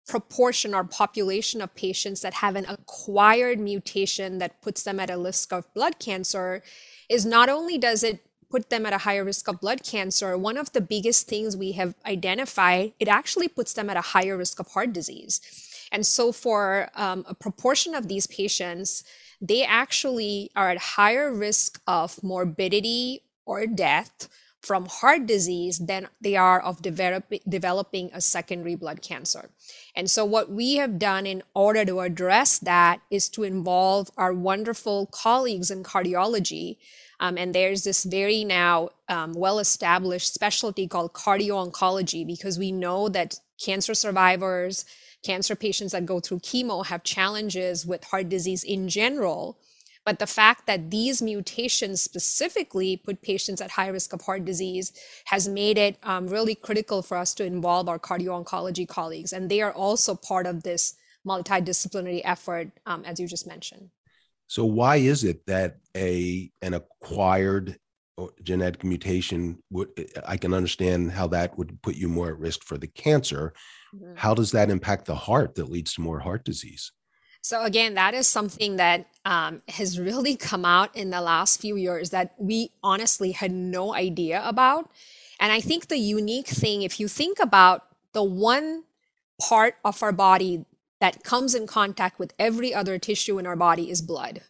proportion 0.07 0.73
or 0.73 0.83
population 0.83 1.61
of 1.61 1.73
patients 1.75 2.21
that 2.21 2.35
have 2.35 2.55
an 2.55 2.65
acquired 2.67 3.59
mutation 3.59 4.37
that 4.37 4.61
puts 4.61 4.83
them 4.83 4.99
at 4.99 5.09
a 5.09 5.17
risk 5.17 5.51
of 5.51 5.71
blood 5.73 5.97
cancer 5.99 6.61
is 7.09 7.25
not 7.25 7.49
only 7.49 7.77
does 7.77 8.03
it 8.03 8.25
put 8.49 8.69
them 8.69 8.85
at 8.85 8.93
a 8.93 8.99
higher 8.99 9.23
risk 9.23 9.47
of 9.47 9.59
blood 9.59 9.83
cancer, 9.83 10.37
one 10.37 10.57
of 10.57 10.71
the 10.73 10.81
biggest 10.81 11.27
things 11.27 11.57
we 11.57 11.71
have 11.73 11.95
identified, 12.05 12.93
it 12.99 13.07
actually 13.07 13.47
puts 13.47 13.73
them 13.73 13.89
at 13.89 13.97
a 13.97 14.01
higher 14.01 14.37
risk 14.37 14.59
of 14.59 14.67
heart 14.67 14.93
disease. 14.93 15.41
And 15.91 16.05
so, 16.05 16.31
for 16.31 16.89
um, 16.95 17.25
a 17.27 17.33
proportion 17.33 17.95
of 17.95 18.07
these 18.07 18.27
patients, 18.27 19.03
they 19.41 19.63
actually 19.63 20.49
are 20.55 20.69
at 20.69 20.77
higher 20.77 21.33
risk 21.33 21.81
of 21.87 22.21
morbidity 22.23 23.21
or 23.45 23.67
death 23.67 24.29
from 24.65 24.87
heart 24.87 25.27
disease 25.27 25.77
than 25.77 26.07
they 26.19 26.35
are 26.35 26.59
of 26.59 26.81
develop, 26.81 27.31
developing 27.47 28.09
a 28.13 28.19
secondary 28.19 28.73
blood 28.75 29.01
cancer. 29.03 29.51
And 29.95 30.09
so, 30.09 30.25
what 30.25 30.49
we 30.49 30.75
have 30.75 30.97
done 30.97 31.27
in 31.27 31.43
order 31.53 31.85
to 31.85 31.99
address 31.99 32.57
that 32.59 33.01
is 33.11 33.29
to 33.29 33.43
involve 33.43 34.09
our 34.17 34.33
wonderful 34.33 35.05
colleagues 35.07 35.69
in 35.69 35.83
cardiology. 35.83 36.77
Um, 37.19 37.37
and 37.37 37.55
there's 37.55 37.83
this 37.83 38.03
very 38.03 38.43
now 38.43 38.89
um, 39.07 39.33
well 39.33 39.59
established 39.59 40.33
specialty 40.33 40.87
called 40.87 41.13
cardio 41.13 41.71
oncology 41.71 42.25
because 42.25 42.59
we 42.59 42.71
know 42.71 43.07
that 43.09 43.39
cancer 43.63 43.93
survivors, 43.93 44.83
cancer 45.23 45.55
patients 45.55 45.91
that 45.91 46.05
go 46.05 46.19
through 46.19 46.39
chemo 46.39 46.85
have 46.85 47.03
challenges 47.03 47.85
with 47.85 48.03
heart 48.05 48.29
disease 48.29 48.63
in 48.63 48.89
general. 48.89 49.57
But 50.05 50.19
the 50.19 50.27
fact 50.27 50.67
that 50.67 50.91
these 50.91 51.21
mutations 51.21 52.01
specifically 52.01 52.97
put 52.97 53.21
patients 53.21 53.59
at 53.59 53.71
high 53.71 53.87
risk 53.87 54.13
of 54.13 54.21
heart 54.21 54.45
disease 54.45 54.93
has 55.25 55.47
made 55.47 55.77
it 55.77 55.97
um, 56.03 56.27
really 56.27 56.55
critical 56.55 57.01
for 57.01 57.17
us 57.17 57.33
to 57.35 57.45
involve 57.45 57.89
our 57.89 57.99
cardio 57.99 58.43
oncology 58.43 58.87
colleagues. 58.87 59.33
And 59.33 59.49
they 59.49 59.61
are 59.61 59.73
also 59.73 60.15
part 60.15 60.45
of 60.45 60.63
this 60.63 60.95
multidisciplinary 61.27 62.21
effort, 62.23 62.69
um, 62.85 63.03
as 63.03 63.19
you 63.19 63.27
just 63.27 63.47
mentioned. 63.47 63.89
So, 64.47 64.63
why 64.63 64.97
is 64.97 65.23
it 65.23 65.43
that 65.47 65.77
a 65.97 66.51
an 66.61 66.75
acquired 66.75 67.79
genetic 68.43 68.83
mutation 68.83 69.57
would 69.71 69.89
I 70.25 70.37
can 70.37 70.53
understand 70.53 71.11
how 71.11 71.27
that 71.27 71.57
would 71.57 71.81
put 71.81 71.95
you 71.95 72.07
more 72.07 72.29
at 72.29 72.39
risk 72.39 72.63
for 72.63 72.77
the 72.77 72.87
cancer. 72.87 73.53
Mm-hmm. 73.93 74.13
How 74.15 74.33
does 74.33 74.51
that 74.51 74.69
impact 74.69 75.05
the 75.05 75.15
heart 75.15 75.55
that 75.55 75.69
leads 75.69 75.93
to 75.95 76.01
more 76.01 76.19
heart 76.19 76.45
disease? 76.45 76.91
So 77.45 77.61
again, 77.61 77.93
that 77.93 78.15
is 78.15 78.27
something 78.27 78.77
that 78.77 79.05
um, 79.23 79.61
has 79.67 79.99
really 79.99 80.35
come 80.35 80.65
out 80.65 80.95
in 80.95 81.11
the 81.11 81.21
last 81.21 81.61
few 81.61 81.75
years 81.75 82.09
that 82.09 82.33
we 82.39 82.71
honestly 82.81 83.33
had 83.33 83.51
no 83.51 83.93
idea 83.93 84.41
about. 84.43 84.89
And 85.39 85.51
I 85.51 85.61
think 85.61 85.87
the 85.87 85.99
unique 85.99 86.47
thing, 86.47 86.81
if 86.81 86.99
you 86.99 87.07
think 87.07 87.37
about 87.39 87.83
the 88.13 88.23
one 88.23 88.85
part 89.39 89.75
of 89.85 90.01
our 90.01 90.11
body 90.11 90.65
that 90.99 91.23
comes 91.23 91.53
in 91.53 91.67
contact 91.67 92.17
with 92.17 92.33
every 92.39 92.73
other 92.73 92.97
tissue 92.97 93.37
in 93.37 93.45
our 93.45 93.55
body 93.55 93.91
is 93.91 94.01
blood 94.01 94.41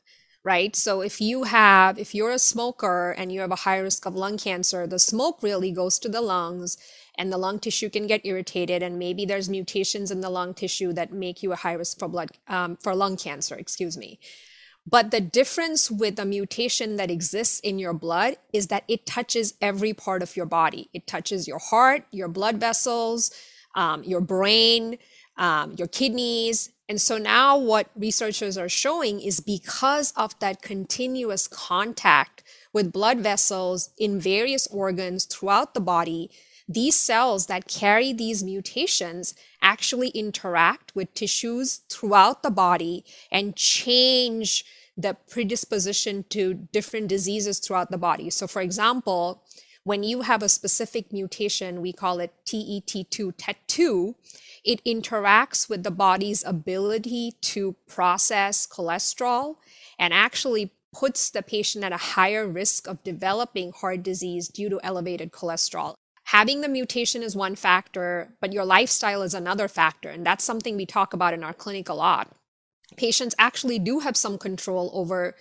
right? 0.45 0.75
So 0.75 1.01
if 1.01 1.19
you 1.19 1.43
have, 1.43 1.97
if 1.97 2.15
you're 2.15 2.31
a 2.31 2.39
smoker 2.39 3.11
and 3.11 3.31
you 3.31 3.41
have 3.41 3.51
a 3.51 3.63
high 3.67 3.79
risk 3.79 4.05
of 4.05 4.15
lung 4.15 4.37
cancer, 4.37 4.85
the 4.87 4.99
smoke 4.99 5.41
really 5.41 5.71
goes 5.71 5.97
to 5.99 6.07
the 6.09 6.21
lungs 6.21 6.77
and 7.17 7.31
the 7.33 7.37
lung 7.37 7.59
tissue 7.59 7.89
can 7.89 8.07
get 8.07 8.25
irritated 8.25 8.83
and 8.83 8.99
maybe 8.99 9.25
there's 9.25 9.49
mutations 9.49 10.11
in 10.11 10.21
the 10.21 10.29
lung 10.29 10.53
tissue 10.53 10.93
that 10.93 11.11
make 11.11 11.41
you 11.41 11.51
a 11.51 11.55
high 11.55 11.73
risk 11.73 11.97
for 11.97 12.07
blood 12.07 12.29
um, 12.47 12.77
for 12.77 12.95
lung 12.95 13.17
cancer 13.17 13.55
excuse 13.55 13.97
me 13.97 14.19
but 14.87 15.09
the 15.09 15.21
difference 15.21 15.89
with 15.89 16.19
a 16.19 16.25
mutation 16.25 16.95
that 16.97 17.09
exists 17.09 17.59
in 17.61 17.79
your 17.79 17.93
blood 17.93 18.35
is 18.53 18.67
that 18.67 18.83
it 18.87 19.05
touches 19.07 19.55
every 19.61 19.93
part 19.93 20.21
of 20.21 20.35
your 20.35 20.45
body 20.45 20.89
it 20.93 21.07
touches 21.07 21.47
your 21.47 21.59
heart 21.59 22.05
your 22.11 22.27
blood 22.27 22.57
vessels 22.57 23.31
um, 23.75 24.03
your 24.03 24.21
brain 24.21 24.97
um, 25.37 25.73
your 25.77 25.87
kidneys 25.87 26.69
and 26.87 27.01
so 27.01 27.17
now 27.17 27.57
what 27.57 27.89
researchers 27.95 28.57
are 28.57 28.69
showing 28.69 29.19
is 29.19 29.39
because 29.39 30.11
of 30.15 30.37
that 30.39 30.61
continuous 30.61 31.47
contact 31.47 32.43
with 32.73 32.91
blood 32.91 33.19
vessels 33.19 33.89
in 33.97 34.19
various 34.19 34.67
organs 34.67 35.25
throughout 35.25 35.73
the 35.73 35.79
body 35.79 36.29
these 36.67 36.95
cells 36.95 37.45
that 37.45 37.67
carry 37.67 38.11
these 38.11 38.43
mutations 38.43 39.35
actually 39.61 40.09
interact 40.09 40.95
with 40.95 41.13
tissues 41.13 41.81
throughout 41.89 42.41
the 42.41 42.49
body 42.49 43.05
and 43.31 43.55
change 43.55 44.65
the 44.97 45.15
predisposition 45.29 46.23
to 46.29 46.53
different 46.53 47.07
diseases 47.07 47.59
throughout 47.59 47.91
the 47.91 47.97
body. 47.97 48.29
So, 48.29 48.47
for 48.47 48.61
example, 48.61 49.43
when 49.85 50.03
you 50.03 50.21
have 50.21 50.43
a 50.43 50.49
specific 50.49 51.13
mutation, 51.13 51.81
we 51.81 51.93
call 51.93 52.19
it 52.19 52.33
TET2, 52.45 53.33
TET2, 53.35 54.15
it 54.65 54.83
interacts 54.83 55.69
with 55.69 55.83
the 55.83 55.91
body's 55.91 56.43
ability 56.43 57.33
to 57.41 57.75
process 57.87 58.67
cholesterol 58.67 59.55
and 59.97 60.13
actually 60.13 60.73
puts 60.93 61.29
the 61.29 61.41
patient 61.41 61.85
at 61.85 61.93
a 61.93 61.97
higher 61.97 62.45
risk 62.47 62.87
of 62.87 63.03
developing 63.03 63.71
heart 63.71 64.03
disease 64.03 64.49
due 64.49 64.69
to 64.69 64.79
elevated 64.83 65.31
cholesterol 65.31 65.95
having 66.25 66.61
the 66.61 66.67
mutation 66.67 67.23
is 67.23 67.35
one 67.35 67.55
factor, 67.55 68.33
but 68.41 68.51
your 68.51 68.65
lifestyle 68.65 69.21
is 69.21 69.33
another 69.33 69.67
factor. 69.67 70.09
And 70.09 70.25
that's 70.25 70.43
something 70.43 70.75
we 70.75 70.85
talk 70.85 71.13
about 71.13 71.33
in 71.33 71.43
our 71.43 71.53
clinic 71.53 71.87
a 71.89 71.93
lot. 71.93 72.31
Patients 72.97 73.35
actually 73.37 73.79
do 73.79 73.99
have 73.99 74.17
some 74.17 74.37
control 74.37 74.91
over 74.93 75.35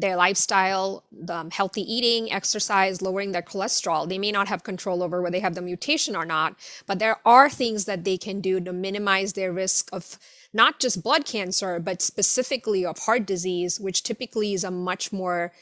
their 0.00 0.16
lifestyle, 0.16 1.04
um, 1.28 1.50
healthy 1.50 1.82
eating, 1.82 2.30
exercise, 2.30 3.02
lowering 3.02 3.32
their 3.32 3.42
cholesterol. 3.42 4.08
They 4.08 4.18
may 4.18 4.30
not 4.30 4.46
have 4.46 4.62
control 4.62 5.02
over 5.02 5.20
whether 5.20 5.32
they 5.32 5.40
have 5.40 5.56
the 5.56 5.62
mutation 5.62 6.14
or 6.14 6.24
not, 6.24 6.54
but 6.86 7.00
there 7.00 7.16
are 7.26 7.50
things 7.50 7.84
that 7.86 8.04
they 8.04 8.16
can 8.16 8.40
do 8.40 8.60
to 8.60 8.72
minimize 8.72 9.32
their 9.32 9.52
risk 9.52 9.88
of 9.92 10.18
not 10.52 10.78
just 10.78 11.02
blood 11.02 11.26
cancer, 11.26 11.80
but 11.80 12.00
specifically 12.00 12.86
of 12.86 12.98
heart 13.00 13.26
disease, 13.26 13.80
which 13.80 14.04
typically 14.04 14.54
is 14.54 14.62
a 14.62 14.70
much 14.70 15.12
more 15.12 15.52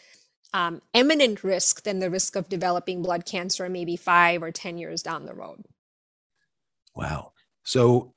um, 0.52 0.82
eminent 0.92 1.42
risk 1.42 1.82
than 1.84 1.98
the 1.98 2.10
risk 2.10 2.36
of 2.36 2.48
developing 2.48 3.02
blood 3.02 3.24
cancer 3.24 3.68
maybe 3.68 3.96
five 3.96 4.42
or 4.42 4.50
10 4.50 4.76
years 4.78 5.02
down 5.02 5.24
the 5.24 5.34
road. 5.34 5.64
Wow. 6.94 7.32
So 7.64 8.14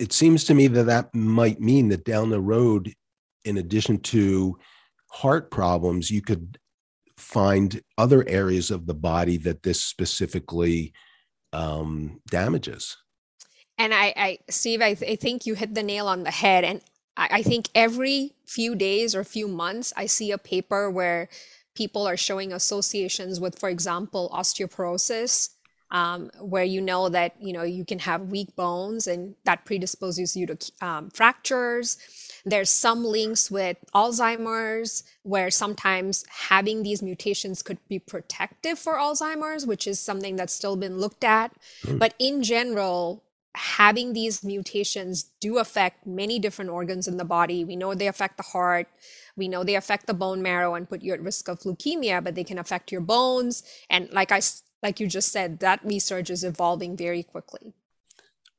it 0.00 0.12
seems 0.12 0.44
to 0.44 0.54
me 0.54 0.66
that 0.66 0.84
that 0.84 1.14
might 1.14 1.60
mean 1.60 1.88
that 1.90 2.04
down 2.04 2.30
the 2.30 2.40
road, 2.40 2.92
in 3.44 3.58
addition 3.58 3.98
to 3.98 4.58
heart 5.10 5.50
problems, 5.50 6.10
you 6.10 6.22
could 6.22 6.58
find 7.16 7.82
other 7.98 8.26
areas 8.28 8.70
of 8.70 8.86
the 8.86 8.94
body 8.94 9.36
that 9.36 9.62
this 9.62 9.82
specifically 9.82 10.92
um, 11.52 12.20
damages. 12.30 12.96
And 13.78 13.94
I, 13.94 14.12
I 14.16 14.38
Steve, 14.48 14.82
I, 14.82 14.94
th- 14.94 15.10
I 15.10 15.16
think 15.16 15.46
you 15.46 15.54
hit 15.54 15.74
the 15.74 15.82
nail 15.82 16.06
on 16.06 16.22
the 16.22 16.30
head. 16.30 16.64
And 16.64 16.80
I, 17.16 17.28
I 17.32 17.42
think 17.42 17.68
every 17.74 18.34
few 18.46 18.74
days 18.74 19.14
or 19.14 19.24
few 19.24 19.48
months, 19.48 19.92
I 19.96 20.06
see 20.06 20.32
a 20.32 20.38
paper 20.38 20.90
where 20.90 21.28
people 21.74 22.06
are 22.06 22.16
showing 22.16 22.52
associations 22.52 23.40
with, 23.40 23.58
for 23.58 23.68
example, 23.68 24.30
osteoporosis, 24.34 25.50
um, 25.90 26.30
where 26.40 26.64
you 26.64 26.80
know 26.80 27.08
that 27.08 27.34
you 27.40 27.52
know 27.52 27.62
you 27.62 27.84
can 27.84 28.00
have 28.00 28.30
weak 28.30 28.54
bones 28.54 29.06
and 29.06 29.34
that 29.44 29.64
predisposes 29.64 30.36
you 30.36 30.46
to 30.46 30.72
um, 30.80 31.10
fractures. 31.10 31.98
There's 32.44 32.70
some 32.70 33.04
links 33.04 33.50
with 33.50 33.76
Alzheimer's, 33.94 35.04
where 35.22 35.50
sometimes 35.50 36.24
having 36.28 36.82
these 36.82 37.02
mutations 37.02 37.62
could 37.62 37.78
be 37.88 37.98
protective 37.98 38.78
for 38.78 38.94
Alzheimer's, 38.94 39.66
which 39.66 39.86
is 39.86 40.00
something 40.00 40.36
that's 40.36 40.54
still 40.54 40.76
been 40.76 40.98
looked 40.98 41.24
at. 41.24 41.52
Mm. 41.84 41.98
But 41.98 42.14
in 42.18 42.42
general, 42.42 43.22
having 43.54 44.12
these 44.12 44.44
mutations 44.44 45.24
do 45.40 45.58
affect 45.58 46.06
many 46.06 46.38
different 46.38 46.70
organs 46.70 47.08
in 47.08 47.16
the 47.16 47.24
body. 47.24 47.64
We 47.64 47.76
know 47.76 47.94
they 47.94 48.06
affect 48.06 48.36
the 48.36 48.44
heart. 48.44 48.88
We 49.36 49.48
know 49.48 49.64
they 49.64 49.74
affect 49.74 50.06
the 50.06 50.14
bone 50.14 50.40
marrow 50.42 50.74
and 50.74 50.88
put 50.88 51.02
you 51.02 51.12
at 51.12 51.22
risk 51.22 51.48
of 51.48 51.60
leukemia, 51.60 52.22
but 52.22 52.34
they 52.34 52.44
can 52.44 52.58
affect 52.58 52.92
your 52.92 53.00
bones. 53.00 53.62
And 53.88 54.08
like 54.12 54.30
I, 54.30 54.40
like 54.82 55.00
you 55.00 55.06
just 55.06 55.32
said, 55.32 55.60
that 55.60 55.84
research 55.84 56.30
is 56.30 56.44
evolving 56.44 56.96
very 56.96 57.22
quickly. 57.22 57.74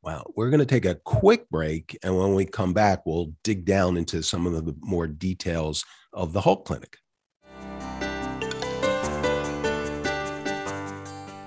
Wow. 0.03 0.25
We're 0.36 0.50
going 0.50 0.60
to 0.60 0.65
take 0.65 0.86
a 0.86 0.96
quick 0.96 1.48
break. 1.50 1.98
And 2.03 2.17
when 2.17 2.34
we 2.34 2.46
come 2.46 2.74
back, 2.74 3.05
we'll 3.05 3.34
dig 3.43 3.65
down 3.65 3.98
into 3.98 4.24
some 4.24 4.48
of 4.48 4.53
the 4.53 4.75
more 4.81 5.05
details 5.05 5.86
of 6.12 6.34
the 6.34 6.41
HALT 6.41 6.65
Clinic. 6.65 6.98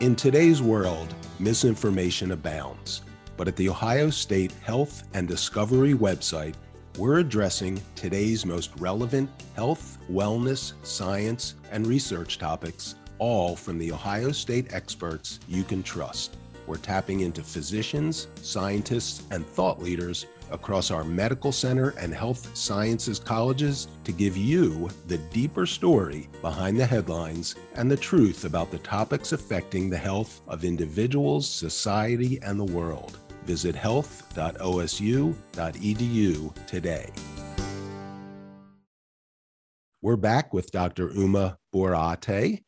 In 0.01 0.15
today's 0.15 0.63
world, 0.63 1.15
misinformation 1.41 2.31
abounds. 2.31 3.03
But 3.37 3.49
at 3.49 3.57
the 3.57 3.69
Ohio 3.69 4.11
State 4.11 4.53
Health 4.63 5.03
and 5.15 5.27
Discovery 5.27 5.95
website, 5.95 6.55
we're 6.97 7.19
addressing 7.19 7.83
today's 7.97 8.47
most 8.47 8.71
relevant 8.79 9.29
health, 9.57 9.99
wellness, 10.09 10.75
science, 10.85 11.57
and 11.73 11.89
research 11.89 12.39
topics, 12.39 12.95
all 13.19 13.57
from 13.57 13.79
the 13.79 13.91
Ohio 13.91 14.31
State 14.31 14.73
experts 14.73 15.41
you 15.49 15.65
can 15.65 15.83
trust. 15.83 16.37
We're 16.67 16.77
tapping 16.77 17.21
into 17.21 17.43
physicians, 17.43 18.29
scientists, 18.43 19.23
and 19.31 19.47
thought 19.47 19.83
leaders 19.83 20.27
across 20.51 20.91
our 20.91 21.05
medical 21.05 21.53
center 21.53 21.91
and 21.99 22.15
health 22.15 22.57
sciences 22.57 23.19
colleges 23.19 23.89
to 24.05 24.13
give 24.13 24.37
you 24.37 24.89
the 25.09 25.19
deeper 25.19 25.67
story 25.67 26.29
behind 26.41 26.79
the 26.79 26.87
headlines 26.87 27.57
and 27.75 27.91
the 27.91 27.97
truth 27.97 28.45
about 28.45 28.71
the 28.71 28.79
topics 28.79 29.33
affecting 29.33 29.91
the 29.91 29.97
health 29.97 30.41
of 30.47 30.65
individuals, 30.65 31.49
society, 31.49 32.39
and 32.43 32.59
the 32.59 32.65
world. 32.65 33.19
Visit 33.45 33.75
health.osu.edu 33.75 36.67
today. 36.67 37.11
We're 40.01 40.17
back 40.17 40.53
with 40.53 40.71
Dr. 40.71 41.11
Uma 41.15 41.59
Borate, 41.75 42.63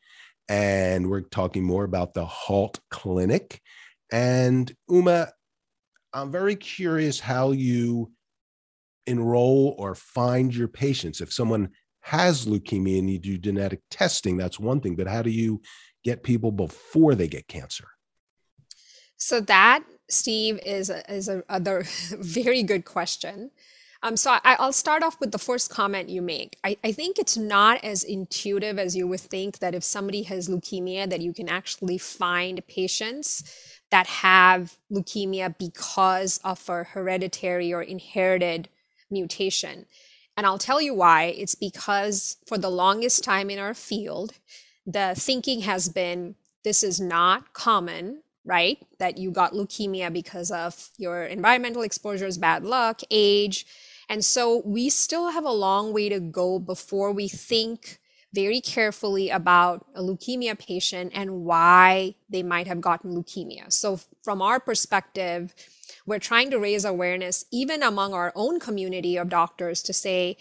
and 0.49 1.09
we're 1.09 1.21
talking 1.21 1.63
more 1.63 1.83
about 1.83 2.15
the 2.15 2.25
HALT 2.25 2.79
Clinic. 2.89 3.61
And 4.11 4.71
Uma, 4.89 5.31
I'm 6.13 6.31
very 6.31 6.55
curious 6.55 7.19
how 7.19 7.51
you 7.51 8.11
enroll 9.05 9.75
or 9.77 9.95
find 9.95 10.53
your 10.53 10.67
patients. 10.67 11.21
If 11.21 11.33
someone 11.33 11.69
has 12.01 12.45
leukemia 12.45 12.99
and 12.99 13.09
you 13.09 13.19
do 13.19 13.37
genetic 13.37 13.81
testing, 13.91 14.37
that's 14.37 14.59
one 14.59 14.79
thing, 14.79 14.95
but 14.95 15.07
how 15.07 15.21
do 15.21 15.29
you 15.29 15.61
get 16.03 16.23
people 16.23 16.51
before 16.51 17.15
they 17.15 17.27
get 17.27 17.47
cancer? 17.47 17.87
So 19.17 19.41
that, 19.41 19.83
Steve, 20.09 20.59
is 20.65 20.89
a, 20.89 21.11
is 21.11 21.27
a 21.27 21.43
other 21.49 21.83
very 22.19 22.63
good 22.63 22.85
question. 22.85 23.51
Um, 24.03 24.15
so 24.15 24.37
I, 24.43 24.55
will 24.59 24.73
start 24.73 25.03
off 25.03 25.19
with 25.19 25.31
the 25.31 25.39
first 25.39 25.69
comment 25.69 26.09
you 26.09 26.21
make. 26.21 26.57
I, 26.63 26.77
I 26.83 26.91
think 26.91 27.17
it's 27.17 27.37
not 27.37 27.83
as 27.83 28.03
intuitive 28.03 28.77
as 28.77 28.95
you 28.95 29.07
would 29.07 29.19
think 29.19 29.59
that 29.59 29.73
if 29.73 29.83
somebody 29.83 30.23
has 30.23 30.47
leukemia, 30.47 31.09
that 31.09 31.21
you 31.21 31.33
can 31.33 31.49
actually 31.49 31.97
find 31.97 32.65
patients 32.67 33.43
that 33.89 34.07
have 34.07 34.77
leukemia 34.91 35.57
because 35.57 36.39
of 36.43 36.67
a 36.69 36.83
hereditary 36.83 37.73
or 37.73 37.81
inherited 37.81 38.69
mutation. 39.09 39.85
And 40.35 40.45
I'll 40.45 40.59
tell 40.59 40.81
you 40.81 40.93
why. 40.93 41.25
It's 41.25 41.55
because 41.55 42.37
for 42.45 42.57
the 42.57 42.69
longest 42.69 43.23
time 43.23 43.49
in 43.49 43.57
our 43.57 43.73
field, 43.73 44.33
the 44.85 45.13
thinking 45.17 45.61
has 45.61 45.89
been 45.89 46.35
this 46.63 46.83
is 46.83 46.99
not 46.99 47.53
common, 47.53 48.21
right? 48.45 48.77
That 48.99 49.17
you 49.17 49.31
got 49.31 49.53
leukemia 49.53 50.13
because 50.13 50.51
of 50.51 50.89
your 50.97 51.23
environmental 51.23 51.81
exposures, 51.81 52.37
bad 52.37 52.63
luck, 52.63 53.01
age. 53.09 53.65
And 54.09 54.23
so 54.23 54.61
we 54.65 54.89
still 54.89 55.31
have 55.31 55.45
a 55.45 55.51
long 55.51 55.93
way 55.93 56.09
to 56.09 56.19
go 56.19 56.59
before 56.59 57.11
we 57.11 57.27
think 57.27 57.99
very 58.33 58.61
carefully 58.61 59.29
about 59.29 59.85
a 59.95 60.01
leukemia 60.01 60.57
patient 60.59 61.11
and 61.15 61.43
why 61.43 62.13
they 62.29 62.43
might 62.43 62.67
have 62.67 62.81
gotten 62.81 63.15
leukemia. 63.15 63.71
So, 63.71 63.99
from 64.21 64.41
our 64.41 64.59
perspective, 64.59 65.55
we're 66.05 66.19
trying 66.19 66.51
to 66.51 66.59
raise 66.59 66.85
awareness 66.85 67.45
even 67.51 67.81
among 67.81 68.13
our 68.13 68.31
own 68.35 68.59
community 68.59 69.17
of 69.17 69.29
doctors 69.29 69.81
to 69.83 69.93
say, 69.93 70.37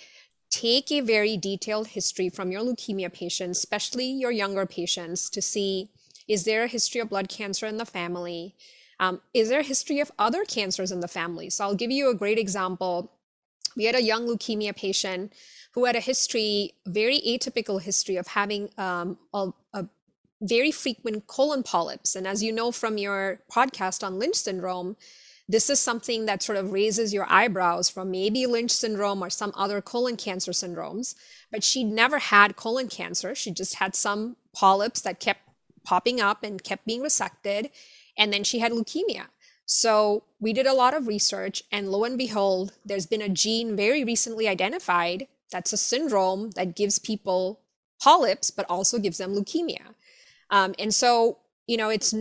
take 0.50 0.90
a 0.92 1.00
very 1.00 1.36
detailed 1.36 1.88
history 1.88 2.28
from 2.28 2.50
your 2.50 2.60
leukemia 2.60 3.12
patients, 3.12 3.58
especially 3.58 4.06
your 4.10 4.30
younger 4.30 4.66
patients, 4.66 5.30
to 5.30 5.40
see 5.40 5.90
is 6.28 6.44
there 6.44 6.64
a 6.64 6.68
history 6.68 7.00
of 7.00 7.08
blood 7.08 7.28
cancer 7.28 7.66
in 7.66 7.76
the 7.76 7.86
family? 7.86 8.56
Um, 8.98 9.20
is 9.32 9.48
there 9.48 9.60
a 9.60 9.64
history 9.64 10.00
of 10.00 10.10
other 10.18 10.44
cancers 10.44 10.90
in 10.90 11.00
the 11.00 11.08
family? 11.08 11.50
So, 11.50 11.64
I'll 11.64 11.74
give 11.74 11.90
you 11.90 12.10
a 12.10 12.14
great 12.14 12.38
example. 12.38 13.12
We 13.76 13.84
had 13.84 13.94
a 13.94 14.02
young 14.02 14.26
leukemia 14.26 14.74
patient 14.74 15.32
who 15.72 15.84
had 15.84 15.94
a 15.94 16.00
history, 16.00 16.72
very 16.86 17.20
atypical 17.20 17.80
history 17.80 18.16
of 18.16 18.28
having 18.28 18.70
um, 18.78 19.18
a, 19.34 19.50
a 19.74 19.86
very 20.40 20.70
frequent 20.70 21.26
colon 21.26 21.62
polyps. 21.62 22.16
And 22.16 22.26
as 22.26 22.42
you 22.42 22.52
know 22.52 22.72
from 22.72 22.98
your 22.98 23.40
podcast 23.52 24.04
on 24.04 24.18
Lynch 24.18 24.36
syndrome, 24.36 24.96
this 25.48 25.70
is 25.70 25.78
something 25.78 26.26
that 26.26 26.42
sort 26.42 26.58
of 26.58 26.72
raises 26.72 27.14
your 27.14 27.26
eyebrows 27.28 27.88
from 27.88 28.10
maybe 28.10 28.46
Lynch 28.46 28.72
syndrome 28.72 29.22
or 29.22 29.30
some 29.30 29.52
other 29.54 29.80
colon 29.80 30.16
cancer 30.16 30.50
syndromes. 30.50 31.14
But 31.52 31.62
she 31.62 31.84
never 31.84 32.18
had 32.18 32.56
colon 32.56 32.88
cancer. 32.88 33.34
She 33.34 33.52
just 33.52 33.76
had 33.76 33.94
some 33.94 34.36
polyps 34.52 35.02
that 35.02 35.20
kept 35.20 35.40
popping 35.84 36.20
up 36.20 36.42
and 36.42 36.62
kept 36.64 36.84
being 36.84 37.02
resected. 37.02 37.70
And 38.18 38.32
then 38.32 38.42
she 38.42 38.58
had 38.58 38.72
leukemia. 38.72 39.26
So 39.66 40.22
we 40.40 40.52
did 40.52 40.66
a 40.66 40.74
lot 40.74 40.94
of 40.94 41.08
research, 41.08 41.62
and 41.72 41.90
lo 41.90 42.04
and 42.04 42.16
behold, 42.16 42.72
there's 42.84 43.06
been 43.06 43.22
a 43.22 43.28
gene 43.28 43.76
very 43.76 44.04
recently 44.04 44.48
identified 44.48 45.26
that's 45.50 45.72
a 45.72 45.76
syndrome 45.76 46.50
that 46.52 46.76
gives 46.76 46.98
people 46.98 47.60
polyps, 48.00 48.50
but 48.50 48.66
also 48.68 48.98
gives 48.98 49.18
them 49.18 49.34
leukemia. 49.34 49.94
Um, 50.50 50.74
and 50.78 50.94
so, 50.94 51.38
you 51.66 51.76
know, 51.76 51.88
it's, 51.88 52.14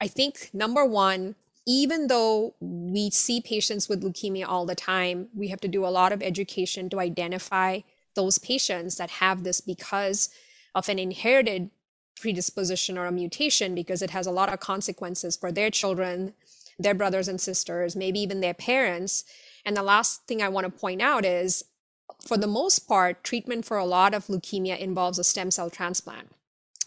I 0.00 0.06
think, 0.06 0.50
number 0.52 0.84
one, 0.84 1.34
even 1.66 2.08
though 2.08 2.54
we 2.60 3.08
see 3.10 3.40
patients 3.40 3.88
with 3.88 4.02
leukemia 4.02 4.46
all 4.46 4.66
the 4.66 4.74
time, 4.74 5.28
we 5.34 5.48
have 5.48 5.60
to 5.60 5.68
do 5.68 5.86
a 5.86 5.88
lot 5.88 6.12
of 6.12 6.22
education 6.22 6.90
to 6.90 7.00
identify 7.00 7.80
those 8.14 8.38
patients 8.38 8.96
that 8.96 9.10
have 9.10 9.44
this 9.44 9.60
because 9.60 10.28
of 10.74 10.88
an 10.88 10.98
inherited 10.98 11.70
predisposition 12.20 12.98
or 12.98 13.06
a 13.06 13.12
mutation, 13.12 13.74
because 13.74 14.02
it 14.02 14.10
has 14.10 14.26
a 14.26 14.32
lot 14.32 14.52
of 14.52 14.60
consequences 14.60 15.36
for 15.36 15.50
their 15.52 15.70
children, 15.70 16.34
their 16.82 16.94
brothers 16.94 17.28
and 17.28 17.40
sisters, 17.40 17.96
maybe 17.96 18.20
even 18.20 18.40
their 18.40 18.54
parents. 18.54 19.24
And 19.64 19.76
the 19.76 19.82
last 19.82 20.26
thing 20.26 20.42
I 20.42 20.48
want 20.48 20.64
to 20.66 20.80
point 20.80 21.00
out 21.02 21.24
is 21.24 21.64
for 22.26 22.36
the 22.36 22.46
most 22.46 22.80
part, 22.80 23.24
treatment 23.24 23.64
for 23.64 23.76
a 23.76 23.84
lot 23.84 24.14
of 24.14 24.26
leukemia 24.26 24.78
involves 24.78 25.18
a 25.18 25.24
stem 25.24 25.50
cell 25.50 25.70
transplant. 25.70 26.30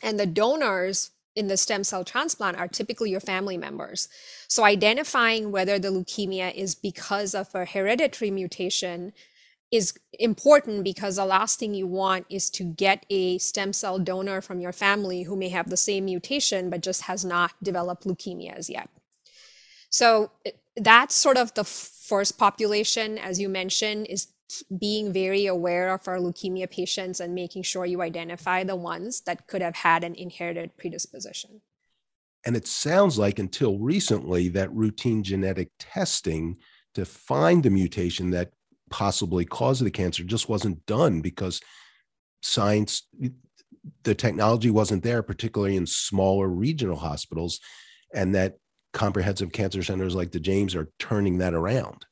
And 0.02 0.20
the 0.20 0.25
donors 0.25 1.12
in 1.36 1.48
the 1.48 1.58
stem 1.58 1.84
cell 1.84 2.05
transplant 2.05 2.58
are 2.58 2.68
typically 2.68 3.12
your 3.12 3.20
family 3.20 3.58
members. 3.58 4.08
So 4.48 4.64
identifying 4.64 5.51
whether 5.51 5.77
the 5.77 5.90
leukemia 5.90 6.53
is 6.53 6.75
because 6.75 7.36
of 7.36 7.53
a 7.53 7.66
hereditary 7.66 8.31
mutation 8.31 9.12
is 9.72 9.94
important 10.20 10.84
because 10.84 11.18
the 11.18 11.25
last 11.25 11.60
thing 11.60 11.74
you 11.74 11.88
want 11.88 12.25
is 12.29 12.50
to 12.51 12.64
get 12.64 13.05
a 13.10 13.38
stem 13.40 13.74
cell 13.74 14.00
donor 14.00 14.40
from 14.40 14.62
your 14.62 14.72
family 14.72 15.24
who 15.24 15.36
may 15.36 15.50
have 15.50 15.70
the 15.70 15.75
same 15.75 16.05
mutation 16.05 16.70
but 16.70 16.81
just 16.81 17.03
has 17.03 17.25
not 17.25 17.51
developed 17.62 18.05
leukemia 18.05 18.55
as 18.55 18.70
yet. 18.70 18.90
So 19.96 20.31
eh, 20.46 20.51
that's 20.75 21.16
sort 21.16 21.38
of 21.38 21.53
the 21.53 21.64
first 21.64 22.38
population, 22.38 23.18
as 23.18 23.40
you 23.40 23.48
mentioned, 23.48 24.08
is 24.10 24.27
being 24.77 25.14
very 25.14 25.46
aware 25.46 25.94
of 25.94 26.05
our 26.10 26.18
leukemia 26.18 26.70
patients 26.70 27.22
and 27.22 27.34
making 27.34 27.64
sure 27.64 27.86
you 27.86 28.01
identify 28.01 28.66
the 28.66 28.75
ones 28.75 29.22
that 29.22 29.48
could 29.48 29.62
have 29.62 29.77
had 29.77 30.03
an 30.03 30.14
inherited 30.16 30.75
predisposition. 30.75 31.62
And 32.46 32.58
it 32.58 32.68
sounds 32.68 33.18
like 33.18 33.40
until 33.40 33.79
recently 33.79 34.50
that 34.50 34.74
routine 34.74 35.24
genetic 35.24 35.70
testing 35.79 36.58
to 36.96 37.05
find 37.05 37.64
the 37.64 37.70
mutation 37.70 38.31
that 38.31 38.51
possibly 38.90 39.46
caused 39.46 39.81
the 39.81 39.92
cancer 39.92 40.25
just 40.25 40.50
wasn't 40.50 40.86
done 40.86 41.22
because 41.22 41.62
science, 42.42 43.08
the 44.03 44.14
technology 44.14 44.72
wasn't 44.72 45.03
there, 45.03 45.24
particularly 45.24 45.77
in 45.77 45.88
smaller 45.88 46.50
regional 46.50 46.98
hospitals, 46.98 47.62
and 48.14 48.36
that 48.36 48.58
comprehensive 48.96 49.51
cancer 49.51 49.84
centers 49.84 50.16
like 50.16 50.31
the 50.31 50.40
James 50.40 50.74
are 50.74 50.90
turning 50.98 51.38
that 51.38 51.53
around 51.53 52.05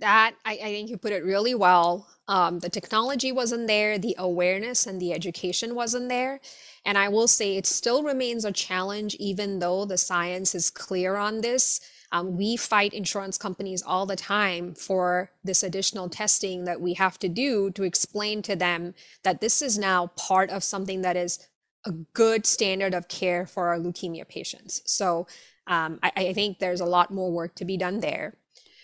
that 0.00 0.34
I, 0.44 0.52
I, 0.52 0.56
think 0.56 0.90
you 0.90 0.96
put 0.96 1.12
it 1.12 1.24
really 1.24 1.54
well. 1.54 2.08
Um, 2.28 2.58
the 2.58 2.68
technology 2.68 3.32
wasn't 3.32 3.66
there, 3.66 3.98
the 3.98 4.14
awareness 4.18 4.86
and 4.86 5.00
the 5.00 5.12
education 5.12 5.74
wasn't 5.74 6.08
there. 6.08 6.40
And 6.84 6.96
I 6.96 7.08
will 7.08 7.28
say 7.28 7.56
it 7.56 7.66
still 7.66 8.02
remains 8.02 8.44
a 8.44 8.52
challenge, 8.52 9.14
even 9.16 9.58
though 9.58 9.84
the 9.84 9.98
science 9.98 10.54
is 10.54 10.70
clear 10.70 11.16
on 11.16 11.40
this. 11.40 11.80
Um, 12.12 12.36
we 12.36 12.56
fight 12.56 12.94
insurance 12.94 13.36
companies 13.36 13.82
all 13.82 14.06
the 14.06 14.16
time 14.16 14.74
for 14.74 15.30
this 15.44 15.62
additional 15.62 16.08
testing 16.08 16.64
that 16.64 16.80
we 16.80 16.94
have 16.94 17.18
to 17.18 17.28
do 17.28 17.70
to 17.72 17.82
explain 17.82 18.40
to 18.42 18.56
them 18.56 18.94
that 19.24 19.40
this 19.40 19.60
is 19.60 19.78
now 19.78 20.08
part 20.16 20.50
of 20.50 20.64
something 20.64 21.02
that 21.02 21.16
is 21.16 21.46
a 21.84 21.92
good 21.92 22.46
standard 22.46 22.94
of 22.94 23.08
care 23.08 23.46
for 23.46 23.68
our 23.68 23.78
leukemia 23.78 24.26
patients. 24.26 24.82
So 24.86 25.26
um, 25.68 26.00
I, 26.02 26.12
I 26.16 26.32
think 26.32 26.58
there's 26.58 26.80
a 26.80 26.86
lot 26.86 27.12
more 27.12 27.30
work 27.30 27.54
to 27.56 27.64
be 27.64 27.76
done 27.76 28.00
there. 28.00 28.34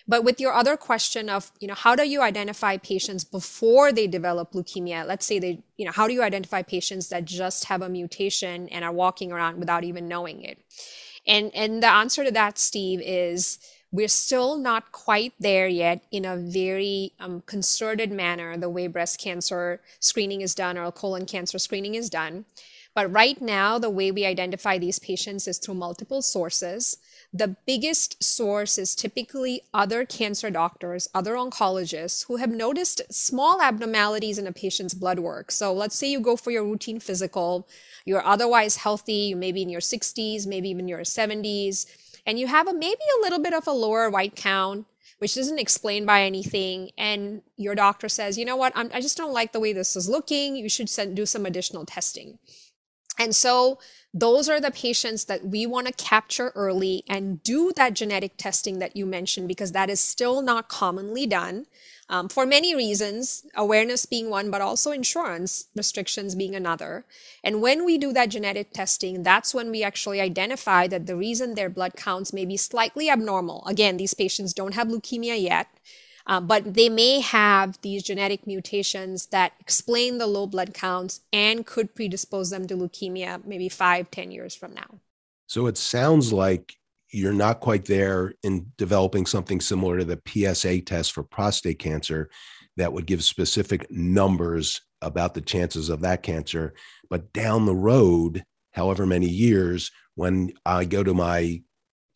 But 0.06 0.22
with 0.22 0.38
your 0.38 0.52
other 0.52 0.76
question 0.76 1.30
of, 1.30 1.50
you 1.60 1.66
know, 1.66 1.74
how 1.74 1.96
do 1.96 2.06
you 2.06 2.20
identify 2.20 2.76
patients 2.76 3.24
before 3.24 3.90
they 3.90 4.06
develop 4.06 4.52
leukemia? 4.52 5.06
Let's 5.06 5.24
say 5.24 5.38
they, 5.38 5.62
you 5.78 5.86
know, 5.86 5.92
how 5.92 6.06
do 6.06 6.12
you 6.12 6.22
identify 6.22 6.60
patients 6.60 7.08
that 7.08 7.24
just 7.24 7.64
have 7.64 7.80
a 7.80 7.88
mutation 7.88 8.68
and 8.68 8.84
are 8.84 8.92
walking 8.92 9.32
around 9.32 9.58
without 9.58 9.82
even 9.82 10.06
knowing 10.06 10.42
it? 10.42 10.58
And 11.26 11.50
and 11.54 11.82
the 11.82 11.88
answer 11.88 12.22
to 12.22 12.30
that, 12.32 12.58
Steve, 12.58 13.00
is 13.02 13.58
we're 13.90 14.08
still 14.08 14.58
not 14.58 14.92
quite 14.92 15.32
there 15.38 15.68
yet 15.68 16.04
in 16.10 16.24
a 16.24 16.36
very 16.36 17.12
um, 17.20 17.42
concerted 17.46 18.10
manner, 18.10 18.58
the 18.58 18.68
way 18.68 18.88
breast 18.88 19.20
cancer 19.20 19.80
screening 20.00 20.42
is 20.42 20.54
done 20.54 20.76
or 20.76 20.90
colon 20.92 21.24
cancer 21.24 21.58
screening 21.58 21.94
is 21.94 22.10
done. 22.10 22.44
But 22.94 23.12
right 23.12 23.40
now, 23.40 23.78
the 23.78 23.90
way 23.90 24.10
we 24.10 24.24
identify 24.24 24.78
these 24.78 24.98
patients 24.98 25.48
is 25.48 25.58
through 25.58 25.74
multiple 25.74 26.22
sources 26.22 26.98
the 27.36 27.56
biggest 27.66 28.22
source 28.22 28.78
is 28.78 28.94
typically 28.94 29.62
other 29.74 30.04
cancer 30.04 30.50
doctors, 30.50 31.08
other 31.12 31.34
oncologists 31.34 32.26
who 32.26 32.36
have 32.36 32.52
noticed 32.52 33.02
small 33.12 33.60
abnormalities 33.60 34.38
in 34.38 34.46
a 34.46 34.52
patient's 34.52 34.94
blood 34.94 35.18
work. 35.18 35.50
So 35.50 35.72
let's 35.72 35.96
say 35.96 36.08
you 36.08 36.20
go 36.20 36.36
for 36.36 36.52
your 36.52 36.62
routine 36.62 37.00
physical, 37.00 37.66
you're 38.04 38.24
otherwise 38.24 38.76
healthy, 38.76 39.14
you 39.14 39.36
may 39.36 39.50
be 39.50 39.62
in 39.62 39.68
your 39.68 39.80
60s, 39.80 40.46
maybe 40.46 40.70
even 40.70 40.86
your 40.86 41.00
70s, 41.00 41.86
and 42.24 42.38
you 42.38 42.46
have 42.46 42.68
a 42.68 42.72
maybe 42.72 43.02
a 43.18 43.22
little 43.22 43.40
bit 43.40 43.52
of 43.52 43.66
a 43.66 43.72
lower 43.72 44.08
white 44.08 44.36
count, 44.36 44.86
which 45.18 45.36
isn't 45.36 45.58
explained 45.58 46.06
by 46.06 46.22
anything. 46.22 46.92
And 46.96 47.42
your 47.56 47.74
doctor 47.74 48.08
says, 48.08 48.38
you 48.38 48.44
know 48.44 48.56
what, 48.56 48.72
I'm, 48.76 48.90
i 48.94 49.00
just 49.00 49.16
don't 49.16 49.32
like 49.32 49.50
the 49.50 49.58
way 49.60 49.72
this 49.72 49.96
is 49.96 50.08
looking. 50.08 50.54
You 50.54 50.68
should 50.68 50.88
send, 50.88 51.16
do 51.16 51.26
some 51.26 51.46
additional 51.46 51.84
testing. 51.84 52.38
And 53.18 53.34
so 53.34 53.78
those 54.12 54.48
are 54.48 54.60
the 54.60 54.70
patients 54.70 55.24
that 55.24 55.44
we 55.44 55.66
want 55.66 55.86
to 55.88 55.92
capture 55.92 56.52
early 56.54 57.02
and 57.08 57.42
do 57.42 57.72
that 57.74 57.94
genetic 57.94 58.36
testing 58.36 58.78
that 58.78 58.96
you 58.96 59.06
mentioned 59.06 59.48
because 59.48 59.72
that 59.72 59.90
is 59.90 60.00
still 60.00 60.40
not 60.40 60.68
commonly 60.68 61.26
done 61.26 61.66
um, 62.08 62.28
for 62.28 62.44
many 62.44 62.74
reasons, 62.74 63.46
awareness 63.56 64.04
being 64.06 64.28
one, 64.28 64.50
but 64.50 64.60
also 64.60 64.90
insurance 64.90 65.66
restrictions 65.74 66.34
being 66.34 66.54
another. 66.54 67.04
And 67.42 67.62
when 67.62 67.84
we 67.84 67.98
do 67.98 68.12
that 68.12 68.28
genetic 68.28 68.72
testing, 68.72 69.22
that's 69.22 69.54
when 69.54 69.70
we 69.70 69.82
actually 69.82 70.20
identify 70.20 70.86
that 70.88 71.06
the 71.06 71.16
reason 71.16 71.54
their 71.54 71.70
blood 71.70 71.96
counts 71.96 72.32
may 72.32 72.44
be 72.44 72.56
slightly 72.56 73.08
abnormal. 73.08 73.64
Again, 73.66 73.96
these 73.96 74.14
patients 74.14 74.52
don't 74.52 74.74
have 74.74 74.88
leukemia 74.88 75.40
yet. 75.40 75.68
Um, 76.26 76.46
but 76.46 76.74
they 76.74 76.88
may 76.88 77.20
have 77.20 77.78
these 77.82 78.02
genetic 78.02 78.46
mutations 78.46 79.26
that 79.26 79.52
explain 79.60 80.18
the 80.18 80.26
low 80.26 80.46
blood 80.46 80.72
counts 80.72 81.20
and 81.32 81.66
could 81.66 81.94
predispose 81.94 82.50
them 82.50 82.66
to 82.66 82.76
leukemia 82.76 83.44
maybe 83.44 83.68
five, 83.68 84.10
ten 84.10 84.30
years 84.30 84.54
from 84.54 84.74
now. 84.74 85.00
So 85.46 85.66
it 85.66 85.76
sounds 85.76 86.32
like 86.32 86.74
you're 87.10 87.32
not 87.32 87.60
quite 87.60 87.84
there 87.84 88.34
in 88.42 88.72
developing 88.78 89.26
something 89.26 89.60
similar 89.60 89.98
to 89.98 90.04
the 90.04 90.20
PSA 90.26 90.80
test 90.80 91.12
for 91.12 91.22
prostate 91.22 91.78
cancer 91.78 92.30
that 92.76 92.92
would 92.92 93.06
give 93.06 93.22
specific 93.22 93.88
numbers 93.90 94.80
about 95.00 95.34
the 95.34 95.40
chances 95.40 95.90
of 95.90 96.00
that 96.00 96.22
cancer. 96.22 96.74
But 97.08 97.32
down 97.32 97.66
the 97.66 97.74
road, 97.74 98.42
however 98.72 99.06
many 99.06 99.28
years, 99.28 99.90
when 100.16 100.52
I 100.64 100.86
go 100.86 101.04
to 101.04 101.14
my 101.14 101.62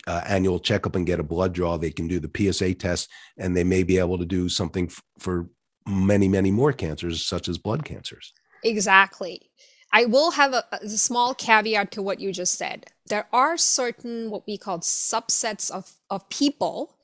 uh, 0.09 0.23
annual 0.27 0.59
checkup 0.59 0.97
and 0.97 1.07
get 1.07 1.21
a 1.21 1.23
blood 1.23 1.53
draw, 1.53 1.77
they 1.77 1.91
can 1.91 2.09
do 2.09 2.19
the 2.19 2.53
PSA 2.53 2.75
test 2.75 3.11
and 3.37 3.55
they 3.55 3.65
may 3.65 3.83
be 3.83 3.99
able 3.99 4.19
to 4.19 4.25
do 4.25 4.49
something 4.49 4.87
f- 4.87 5.03
for 5.19 5.51
many, 5.87 6.29
many 6.29 6.51
more 6.51 6.73
cancers, 6.73 7.25
such 7.25 7.47
as 7.47 7.59
blood 7.59 7.85
cancers. 7.85 8.33
Exactly. 8.65 9.51
I 9.93 10.07
will 10.07 10.33
have 10.33 10.55
a, 10.55 10.65
a, 10.73 10.89
small 10.89 11.35
caveat 11.35 11.93
to 11.93 12.03
what 12.03 12.21
you 12.21 12.33
just 12.33 12.55
said. 12.55 12.87
There 13.07 13.27
are 13.33 13.57
certain 13.57 14.31
what 14.31 14.47
we 14.47 14.57
call 14.57 14.81
subsets 14.81 15.71
of, 15.71 15.93
of 16.11 16.29
people 16.31 16.97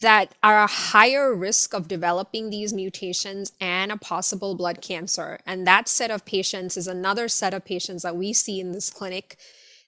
that 0.00 0.34
are 0.42 0.62
a 0.62 0.66
higher 0.66 1.34
risk 1.34 1.74
of 1.74 1.88
developing 1.88 2.50
these 2.50 2.72
mutations 2.72 3.52
and 3.60 3.92
a 3.92 3.96
possible 3.96 4.54
blood 4.54 4.80
cancer. 4.82 5.38
And 5.46 5.66
that 5.66 5.88
set 5.88 6.10
of 6.10 6.24
patients 6.24 6.76
is 6.76 6.86
another 6.86 7.28
set 7.28 7.54
of 7.54 7.64
patients 7.64 8.02
that 8.02 8.16
we 8.16 8.32
see 8.32 8.60
in 8.60 8.72
this 8.72 8.90
clinic. 8.90 9.38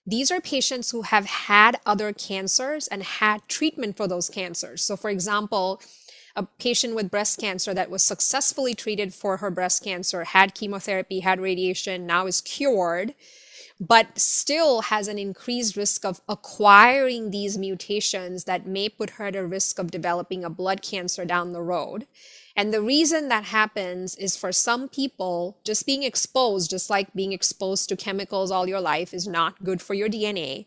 These 0.09 0.31
are 0.31 0.41
patients 0.41 0.91
who 0.91 1.03
have 1.03 1.27
had 1.27 1.79
other 1.85 2.15
cancers 2.15 2.89
and 2.89 3.03
had 3.03 3.47
treatment 3.47 3.99
for 3.99 4.09
those 4.09 4.31
cancers. 4.31 4.83
So, 4.83 4.97
for 4.97 5.11
example, 5.11 5.83
a 6.35 6.45
patient 6.45 6.95
with 6.95 7.11
breast 7.11 7.39
cancer 7.39 7.75
that 7.75 7.91
was 7.91 8.03
successfully 8.03 8.75
treated 8.75 9.13
for 9.13 9.37
her 9.37 9.51
breast 9.51 9.85
cancer, 9.85 10.25
had 10.25 10.55
chemotherapy, 10.55 11.21
had 11.21 11.41
radiation, 11.41 12.07
now 12.07 12.27
is 12.27 12.41
cured, 12.41 13.13
but 13.79 14.19
still 14.19 14.81
has 14.81 15.09
an 15.09 15.19
increased 15.19 15.77
risk 15.77 16.07
of 16.07 16.23
acquiring 16.27 17.31
these 17.31 17.59
mutations 17.59 18.45
that 18.45 18.67
may 18.67 18.89
put 18.89 19.11
her 19.11 19.27
at 19.27 19.37
a 19.37 19.47
risk 19.47 19.79
of 19.79 19.91
developing 19.91 20.43
a 20.43 20.49
blood 20.49 20.81
cancer 20.81 21.27
down 21.27 21.53
the 21.53 21.61
road. 21.61 22.07
And 22.59 22.75
the 22.75 22.83
reason 22.83 23.29
that 23.29 23.45
happens 23.45 24.17
is 24.17 24.37
for 24.37 24.51
some 24.51 24.89
people, 24.89 25.57
just 25.63 25.87
being 25.87 26.03
exposed, 26.03 26.71
just 26.71 26.91
like 26.91 27.15
being 27.15 27.33
exposed 27.33 27.89
to 27.89 27.97
chemicals 27.97 28.51
all 28.51 28.69
your 28.69 28.81
life, 28.81 29.15
is 29.15 29.29
not 29.29 29.63
good 29.63 29.81
for 29.81 29.95
your 29.95 30.09
DNA 30.09 30.67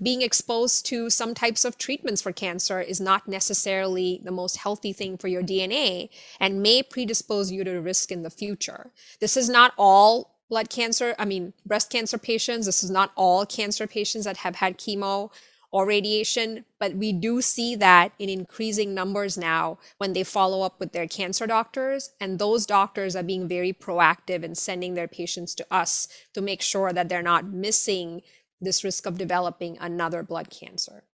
being 0.00 0.22
exposed 0.22 0.86
to 0.86 1.10
some 1.10 1.34
types 1.34 1.64
of 1.64 1.76
treatments 1.76 2.22
for 2.22 2.32
cancer 2.32 2.80
is 2.80 3.00
not 3.00 3.28
necessarily 3.28 4.20
the 4.24 4.30
most 4.30 4.58
healthy 4.58 4.92
thing 4.92 5.16
for 5.16 5.28
your 5.28 5.42
DNA 5.42 6.08
and 6.40 6.62
may 6.62 6.82
predispose 6.82 7.50
you 7.50 7.64
to 7.64 7.80
risk 7.80 8.10
in 8.10 8.22
the 8.22 8.30
future. 8.30 8.90
This 9.20 9.36
is 9.36 9.48
not 9.48 9.74
all 9.76 10.36
blood 10.48 10.70
cancer, 10.70 11.14
I 11.18 11.24
mean, 11.24 11.52
breast 11.64 11.90
cancer 11.90 12.18
patients. 12.18 12.66
This 12.66 12.84
is 12.84 12.90
not 12.90 13.12
all 13.16 13.46
cancer 13.46 13.86
patients 13.86 14.24
that 14.24 14.38
have 14.38 14.56
had 14.56 14.78
chemo 14.78 15.30
or 15.72 15.86
radiation, 15.86 16.66
but 16.78 16.94
we 16.94 17.12
do 17.12 17.40
see 17.40 17.74
that 17.76 18.12
in 18.18 18.28
increasing 18.28 18.94
numbers 18.94 19.38
now 19.38 19.78
when 19.96 20.12
they 20.12 20.22
follow 20.22 20.60
up 20.62 20.78
with 20.78 20.92
their 20.92 21.08
cancer 21.08 21.46
doctors. 21.46 22.10
And 22.20 22.38
those 22.38 22.66
doctors 22.66 23.16
are 23.16 23.22
being 23.22 23.48
very 23.48 23.72
proactive 23.72 24.42
in 24.42 24.54
sending 24.54 24.94
their 24.94 25.08
patients 25.08 25.54
to 25.56 25.66
us 25.70 26.08
to 26.34 26.42
make 26.42 26.60
sure 26.60 26.92
that 26.92 27.08
they're 27.08 27.22
not 27.22 27.46
missing 27.46 28.20
this 28.60 28.84
risk 28.84 29.06
of 29.06 29.16
developing 29.16 29.78
another 29.80 30.22
blood 30.22 30.50
cancer. 30.50 31.04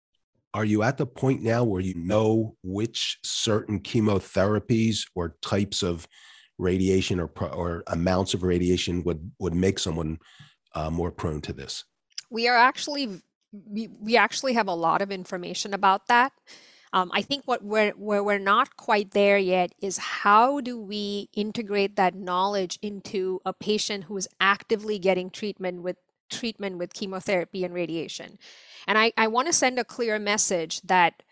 Are 0.53 0.65
you 0.65 0.83
at 0.83 0.99
the 0.99 1.07
point 1.07 1.43
now 1.43 1.63
where 1.63 1.81
you 1.81 1.95
know 1.95 2.57
which 2.65 3.19
certain 3.23 3.81
chemotherapies 3.81 5.07
or 5.15 5.37
types 5.41 5.85
of 5.85 6.09
radiation 6.59 7.21
or, 7.21 7.31
or 7.53 7.85
amounts 7.87 8.35
of 8.35 8.43
radiation 8.43 9.05
would, 9.05 9.31
would 9.39 9.55
make 9.55 9.79
someone 9.79 10.19
uh, 10.75 10.91
more 10.91 11.13
prone 11.13 11.41
to 11.43 11.53
this? 11.53 11.85
We 12.31 12.49
are 12.49 12.57
actually 12.57 13.23
we, 13.53 13.89
we 14.01 14.17
actually 14.17 14.55
have 14.55 14.69
a 14.69 14.75
lot 14.75 15.03
of 15.03 15.11
information 15.11 15.75
about 15.75 16.07
that. 16.09 16.33
Um, 16.93 17.11
I 17.13 17.23
think 17.23 17.43
what 17.45 17.63
we're 17.63 17.91
where 17.93 18.25
we're 18.25 18.39
not 18.39 18.77
quite 18.77 19.11
there 19.11 19.37
yet 19.37 19.73
is 19.83 19.99
how 19.99 20.61
do 20.61 20.81
we 20.81 21.29
integrate 21.35 21.97
that 21.97 22.15
knowledge 22.15 22.79
into 22.81 23.41
a 23.45 23.53
patient 23.53 24.05
who 24.05 24.17
is 24.17 24.29
actively 24.41 24.99
getting 24.99 25.29
treatment 25.29 25.83
with 25.83 25.97
treatment 26.31 26.79
with 26.79 26.95
chemotherapy 26.95 27.65
and 27.65 27.75
radiation. 27.75 28.39
And 28.87 28.99
I, 28.99 29.13
I 29.17 29.27
want 29.29 29.49
to 29.49 29.53
send 29.53 29.79
a 29.79 29.85
clear 29.85 30.19
message 30.19 30.81
that 30.83 31.23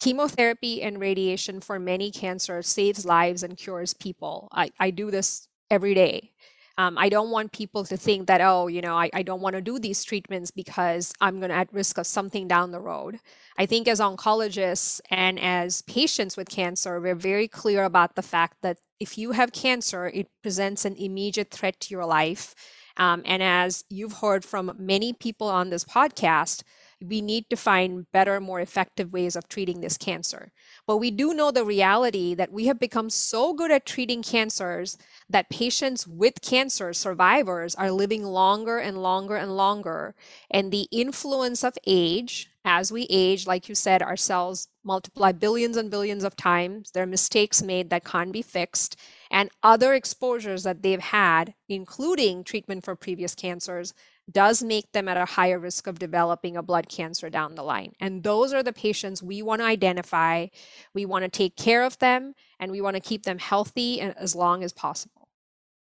chemotherapy 0.00 0.82
and 0.82 1.00
radiation 1.00 1.60
for 1.60 1.78
many 1.78 2.10
cancers 2.10 2.68
saves 2.68 3.04
lives 3.04 3.42
and 3.42 3.56
cures 3.56 3.94
people. 3.94 4.48
I, 4.52 4.70
I 4.78 4.90
do 4.90 5.10
this 5.10 5.48
every 5.70 5.94
day. 5.94 6.32
Um, 6.76 6.98
I 6.98 7.08
don't 7.08 7.30
want 7.30 7.52
people 7.52 7.84
to 7.84 7.96
think 7.96 8.26
that, 8.26 8.40
oh, 8.40 8.66
you 8.66 8.80
know, 8.80 8.96
I, 8.96 9.08
I 9.14 9.22
don't 9.22 9.40
want 9.40 9.54
to 9.54 9.62
do 9.62 9.78
these 9.78 10.02
treatments 10.02 10.50
because 10.50 11.12
I'm 11.20 11.38
going 11.38 11.50
to 11.50 11.56
at 11.56 11.72
risk 11.72 11.98
of 11.98 12.06
something 12.06 12.48
down 12.48 12.72
the 12.72 12.80
road. 12.80 13.20
I 13.56 13.66
think 13.66 13.86
as 13.86 14.00
oncologists 14.00 15.00
and 15.10 15.38
as 15.38 15.82
patients 15.82 16.36
with 16.36 16.48
cancer, 16.48 17.00
we're 17.00 17.14
very 17.14 17.46
clear 17.46 17.84
about 17.84 18.16
the 18.16 18.22
fact 18.22 18.58
that 18.62 18.78
if 18.98 19.16
you 19.16 19.32
have 19.32 19.52
cancer, 19.52 20.08
it 20.08 20.28
presents 20.42 20.84
an 20.84 20.96
immediate 20.96 21.50
threat 21.50 21.78
to 21.80 21.94
your 21.94 22.06
life 22.06 22.54
um, 22.96 23.22
and 23.24 23.42
as 23.42 23.84
you've 23.90 24.14
heard 24.14 24.44
from 24.44 24.74
many 24.78 25.12
people 25.12 25.48
on 25.48 25.70
this 25.70 25.84
podcast, 25.84 26.62
we 27.08 27.20
need 27.20 27.48
to 27.50 27.56
find 27.56 28.10
better, 28.12 28.40
more 28.40 28.60
effective 28.60 29.12
ways 29.12 29.36
of 29.36 29.48
treating 29.48 29.80
this 29.80 29.96
cancer. 29.96 30.52
But 30.86 30.98
we 30.98 31.10
do 31.10 31.34
know 31.34 31.50
the 31.50 31.64
reality 31.64 32.34
that 32.34 32.52
we 32.52 32.66
have 32.66 32.78
become 32.78 33.10
so 33.10 33.52
good 33.52 33.70
at 33.70 33.86
treating 33.86 34.22
cancers 34.22 34.96
that 35.28 35.50
patients 35.50 36.06
with 36.06 36.40
cancer, 36.42 36.92
survivors, 36.92 37.74
are 37.74 37.90
living 37.90 38.24
longer 38.24 38.78
and 38.78 39.02
longer 39.02 39.36
and 39.36 39.56
longer. 39.56 40.14
And 40.50 40.70
the 40.70 40.88
influence 40.90 41.64
of 41.64 41.78
age, 41.86 42.50
as 42.64 42.90
we 42.90 43.06
age, 43.10 43.46
like 43.46 43.68
you 43.68 43.74
said, 43.74 44.02
our 44.02 44.16
cells 44.16 44.68
multiply 44.82 45.32
billions 45.32 45.76
and 45.76 45.90
billions 45.90 46.24
of 46.24 46.36
times. 46.36 46.90
There 46.90 47.02
are 47.02 47.06
mistakes 47.06 47.62
made 47.62 47.90
that 47.90 48.04
can't 48.04 48.32
be 48.32 48.42
fixed 48.42 48.96
and 49.30 49.50
other 49.62 49.94
exposures 49.94 50.62
that 50.62 50.82
they've 50.82 51.00
had, 51.00 51.54
including 51.68 52.44
treatment 52.44 52.84
for 52.84 52.94
previous 52.94 53.34
cancers, 53.34 53.92
does 54.30 54.62
make 54.62 54.90
them 54.92 55.08
at 55.08 55.16
a 55.16 55.24
higher 55.24 55.58
risk 55.58 55.86
of 55.86 55.98
developing 55.98 56.56
a 56.56 56.62
blood 56.62 56.88
cancer 56.88 57.28
down 57.28 57.54
the 57.54 57.62
line. 57.62 57.92
And 58.00 58.22
those 58.22 58.52
are 58.52 58.62
the 58.62 58.72
patients 58.72 59.22
we 59.22 59.42
want 59.42 59.60
to 59.60 59.66
identify. 59.66 60.46
We 60.94 61.04
want 61.04 61.24
to 61.24 61.28
take 61.28 61.56
care 61.56 61.82
of 61.82 61.98
them 61.98 62.34
and 62.58 62.72
we 62.72 62.80
want 62.80 62.96
to 62.96 63.00
keep 63.00 63.24
them 63.24 63.38
healthy 63.38 64.00
eh, 64.00 64.12
as 64.16 64.34
long 64.34 64.64
as 64.64 64.72
possible. 64.72 65.28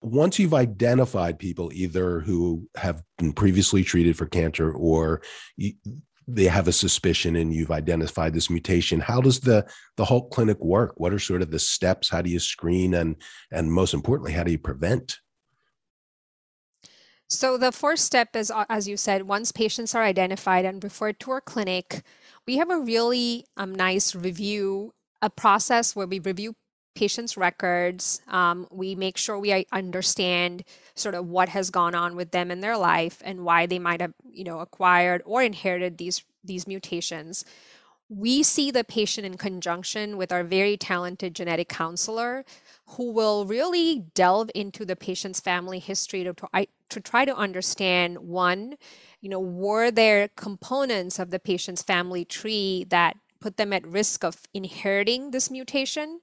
Once 0.02 0.38
you've 0.38 0.54
identified 0.54 1.40
people 1.40 1.72
either 1.74 2.20
who 2.20 2.68
have 2.76 3.02
been 3.18 3.32
previously 3.32 3.84
treated 3.84 4.18
for 4.18 4.26
cancer 4.26 4.72
or 4.74 5.22
they 6.28 6.46
have 6.46 6.68
a 6.68 6.74
suspicion 6.74 7.36
and 7.38 7.54
you've 7.54 7.72
identified 7.72 8.34
this 8.34 8.50
mutation 8.50 9.00
how 9.00 9.20
does 9.20 9.42
the 9.42 9.66
the 9.98 10.06
HALT 10.06 10.32
clinic 10.32 10.58
work 10.64 10.94
what 10.98 11.14
are 11.14 11.20
sort 11.20 11.42
of 11.42 11.52
the 11.52 11.60
steps 11.60 12.10
how 12.10 12.22
do 12.22 12.30
you 12.30 12.40
screen 12.40 12.94
and 12.94 13.16
and 13.52 13.72
most 13.72 13.94
importantly 13.94 14.32
how 14.32 14.44
do 14.44 14.52
you 14.52 14.58
prevent 14.58 15.20
so 17.34 17.58
the 17.58 17.72
first 17.72 18.06
step 18.06 18.36
is 18.36 18.52
uh, 18.52 18.66
as 18.70 18.88
you 18.88 18.98
said 18.98 19.24
once 19.24 19.52
patients 19.52 19.96
are 19.96 20.04
identified 20.04 20.66
and 20.66 20.84
referred 20.84 21.20
to 21.20 21.32
our 21.32 21.42
clinic 21.42 22.04
we 22.46 22.58
have 22.58 22.70
a 22.70 22.80
really 22.80 23.46
um, 23.58 23.74
nice 23.74 24.16
review 24.16 24.94
a 25.22 25.30
process 25.30 25.96
where 25.96 26.08
we 26.08 26.20
review 26.20 26.56
patients' 26.96 27.38
records. 27.38 28.22
Um, 28.28 28.68
we 28.72 28.96
make 28.96 29.18
sure 29.18 29.40
we 29.40 29.66
understand 29.72 30.64
sort 30.96 31.16
of 31.16 31.28
what 31.28 31.50
has 31.50 31.70
gone 31.70 31.96
on 31.96 32.16
with 32.16 32.32
them 32.32 32.52
in 32.52 32.62
their 32.62 32.78
life 32.78 33.22
and 33.26 33.44
why 33.44 33.66
they 33.66 33.80
might 33.80 34.02
have, 34.02 34.14
you 34.30 34.44
know, 34.44 34.60
acquired 34.60 35.22
or 35.26 35.42
inherited 35.42 35.98
these 35.98 36.24
these 36.44 36.68
mutations. 36.68 37.46
We 38.10 38.44
see 38.44 38.70
the 38.70 38.84
patient 38.84 39.26
in 39.26 39.38
conjunction 39.38 40.18
with 40.18 40.32
our 40.32 40.44
very 40.44 40.78
talented 40.78 41.34
genetic 41.34 41.70
counselor 41.70 42.46
who 42.90 43.12
will 43.12 43.46
really 43.46 44.04
delve 44.14 44.52
into 44.54 44.86
the 44.86 44.96
patient's 44.96 45.40
family 45.40 45.80
history 45.80 46.24
to, 46.26 46.36
to 46.94 47.02
try 47.02 47.26
to 47.26 47.36
understand 47.36 48.20
one, 48.20 48.76
you 49.22 49.30
know, 49.30 49.40
were 49.40 49.92
there 49.92 50.30
components 50.30 51.20
of 51.20 51.32
the 51.32 51.40
patient's 51.40 51.84
family 51.84 52.26
tree 52.26 52.86
that 52.90 53.18
put 53.40 53.58
them 53.58 53.74
at 53.74 53.86
risk 53.86 54.24
of 54.24 54.42
inheriting 54.54 55.32
this 55.32 55.52
mutation 55.52 56.22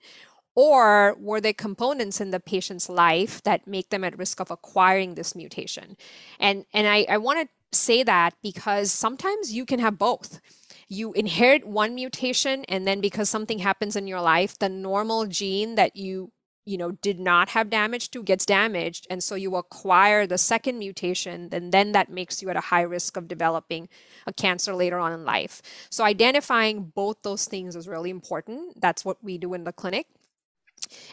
or 0.54 1.16
were 1.18 1.40
there 1.40 1.52
components 1.52 2.20
in 2.20 2.30
the 2.30 2.40
patient's 2.40 2.88
life 2.88 3.42
that 3.44 3.66
make 3.66 3.90
them 3.90 4.04
at 4.04 4.18
risk 4.18 4.40
of 4.40 4.50
acquiring 4.50 5.14
this 5.14 5.34
mutation? 5.34 5.96
And, 6.38 6.66
and 6.74 6.86
I, 6.86 7.06
I 7.08 7.18
want 7.18 7.40
to 7.40 7.78
say 7.78 8.02
that 8.02 8.34
because 8.42 8.90
sometimes 8.90 9.52
you 9.52 9.64
can 9.64 9.80
have 9.80 9.98
both. 9.98 10.40
You 10.88 11.12
inherit 11.12 11.66
one 11.66 11.94
mutation, 11.94 12.64
and 12.68 12.86
then 12.86 13.00
because 13.00 13.30
something 13.30 13.60
happens 13.60 13.94
in 13.94 14.08
your 14.08 14.20
life, 14.20 14.58
the 14.58 14.68
normal 14.68 15.26
gene 15.26 15.76
that 15.76 15.94
you 15.94 16.32
you 16.66 16.78
know 16.78 16.92
did 16.92 17.18
not 17.20 17.50
have 17.50 17.70
damage 17.70 18.10
to 18.10 18.22
gets 18.22 18.46
damaged 18.46 19.06
and 19.10 19.22
so 19.22 19.34
you 19.34 19.56
acquire 19.56 20.26
the 20.26 20.38
second 20.38 20.78
mutation 20.78 21.48
then 21.50 21.70
then 21.70 21.92
that 21.92 22.10
makes 22.10 22.42
you 22.42 22.50
at 22.50 22.56
a 22.56 22.60
high 22.60 22.82
risk 22.82 23.16
of 23.16 23.28
developing 23.28 23.88
a 24.26 24.32
cancer 24.32 24.74
later 24.74 24.98
on 24.98 25.12
in 25.12 25.24
life. 25.24 25.62
So 25.90 26.04
identifying 26.04 26.92
both 26.94 27.18
those 27.22 27.46
things 27.46 27.76
is 27.76 27.88
really 27.88 28.10
important. 28.10 28.80
That's 28.80 29.04
what 29.04 29.22
we 29.22 29.38
do 29.38 29.54
in 29.54 29.64
the 29.64 29.72
clinic 29.72 30.06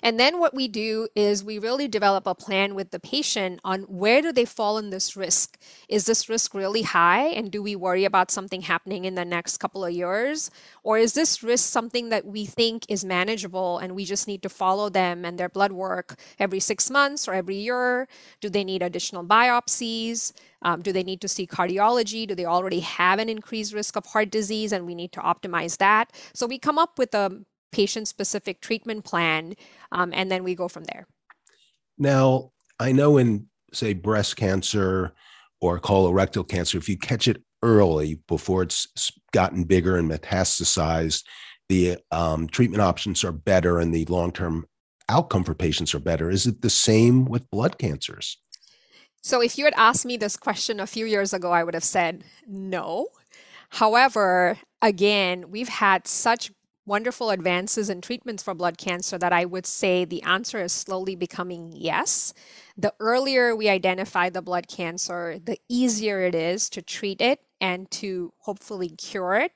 and 0.02 0.20
then 0.20 0.40
what 0.40 0.54
we 0.54 0.68
do 0.68 1.08
is 1.16 1.44
we 1.44 1.60
really 1.60 1.88
develop 1.88 2.28
a 2.28 2.36
plan 2.36 2.76
with 2.76 2.92
the 2.92 3.00
patient 3.00 3.60
on 3.64 3.82
where 3.84 4.22
do 4.22 4.32
they 4.32 4.46
fall 4.46 4.78
in 4.78 4.90
this 4.90 5.16
risk? 5.16 5.58
Is 5.90 6.06
this 6.06 6.30
risk 6.30 6.54
really 6.54 6.82
high? 6.82 7.28
And 7.28 7.52
do 7.52 7.62
we 7.62 7.76
worry 7.76 8.06
about 8.06 8.32
something 8.32 8.62
happening 8.62 9.06
in 9.06 9.16
the 9.16 9.26
next 9.26 9.58
couple 9.58 9.86
of 9.86 9.92
years? 9.92 10.50
Or 10.84 10.98
is 10.98 11.14
this 11.14 11.44
risk 11.44 11.72
something 11.72 12.10
that 12.10 12.26
we 12.26 12.46
think 12.46 12.86
is 12.90 13.04
manageable 13.06 13.78
and 13.80 13.96
we 13.96 14.06
just 14.06 14.28
need 14.28 14.44
to 14.44 14.50
follow 14.50 14.90
them 14.90 15.26
and 15.26 15.38
their 15.38 15.50
blood 15.50 15.72
work 15.72 16.20
every 16.40 16.60
six 16.60 16.90
months 16.90 17.28
or 17.28 17.34
every 17.34 17.58
year? 17.58 18.08
Do 18.42 18.50
they 18.50 18.64
need 18.64 18.82
additional 18.82 19.26
biopsies? 19.26 20.34
Um, 20.62 20.82
do 20.82 20.92
they 20.92 21.04
need 21.04 21.22
to 21.22 21.28
see 21.28 21.46
cardiology? 21.46 22.28
Do 22.28 22.36
they 22.36 22.46
already 22.46 22.80
have 22.80 23.20
an 23.20 23.30
increased 23.30 23.74
risk 23.74 23.96
of 23.96 24.06
heart 24.06 24.32
disease 24.32 24.72
and 24.72 24.86
we 24.86 24.96
need 24.96 25.12
to 25.14 25.20
optimize 25.20 25.78
that? 25.78 26.12
So 26.34 26.48
we 26.48 26.58
come 26.58 26.78
up 26.78 26.98
with 26.98 27.14
a 27.14 27.46
patient 27.72 28.08
specific 28.08 28.62
treatment 28.62 29.04
plan, 29.04 29.56
um, 29.92 30.12
and 30.14 30.32
then 30.32 30.44
we 30.44 30.56
go 30.56 30.68
from 30.68 30.86
there. 30.86 31.08
Now, 31.98 32.52
I 32.80 32.92
know 32.92 33.18
in, 33.18 33.48
say, 33.74 33.94
breast 33.94 34.38
cancer 34.38 35.14
or 35.62 35.80
colorectal 35.80 36.48
cancer, 36.48 36.78
if 36.78 36.88
you 36.88 36.98
catch 36.98 37.28
it 37.28 37.42
early 37.64 38.20
before 38.28 38.64
it's 38.64 38.88
gotten 39.32 39.64
bigger 39.64 39.98
and 39.98 40.10
metastasized, 40.10 41.24
the 41.70 41.98
um, 42.12 42.48
treatment 42.48 42.82
options 42.82 43.24
are 43.24 43.32
better 43.32 43.80
and 43.80 43.94
the 43.94 44.06
long 44.06 44.32
term 44.32 44.66
outcome 45.10 45.44
for 45.44 45.54
patients 45.54 45.94
are 45.96 46.00
better. 46.00 46.30
Is 46.30 46.46
it 46.46 46.62
the 46.62 46.70
same 46.70 47.26
with 47.26 47.50
blood 47.50 47.78
cancers? 47.78 48.38
So, 49.24 49.42
if 49.42 49.58
you 49.58 49.66
had 49.66 49.74
asked 49.76 50.06
me 50.06 50.16
this 50.18 50.38
question 50.38 50.80
a 50.80 50.88
few 50.88 51.06
years 51.06 51.34
ago, 51.34 51.52
I 51.52 51.64
would 51.64 51.74
have 51.74 51.84
said 51.84 52.24
no. 52.48 53.08
However, 53.70 54.58
again, 54.82 55.52
we've 55.52 55.68
had 55.68 56.08
such 56.08 56.52
wonderful 56.88 57.30
advances 57.30 57.90
in 57.90 58.02
treatments 58.02 58.42
for 58.42 58.54
blood 58.54 58.78
cancer 58.78 59.18
that 59.18 59.34
I 59.34 59.46
would 59.46 59.66
say 59.66 60.06
the 60.06 60.24
answer 60.24 60.62
is 60.62 60.72
slowly 60.72 61.16
becoming 61.16 61.74
yes. 61.76 62.34
The 62.78 62.94
earlier 63.00 63.56
we 63.56 63.68
identify 63.68 64.30
the 64.30 64.42
blood 64.42 64.68
cancer, 64.68 65.38
the 65.44 65.60
easier 65.68 66.22
it 66.22 66.34
is 66.34 66.70
to 66.72 66.82
treat 66.82 67.22
it 67.22 67.42
and 67.60 67.92
to 67.92 68.34
hopefully 68.40 68.90
cure 68.90 69.36
it. 69.36 69.52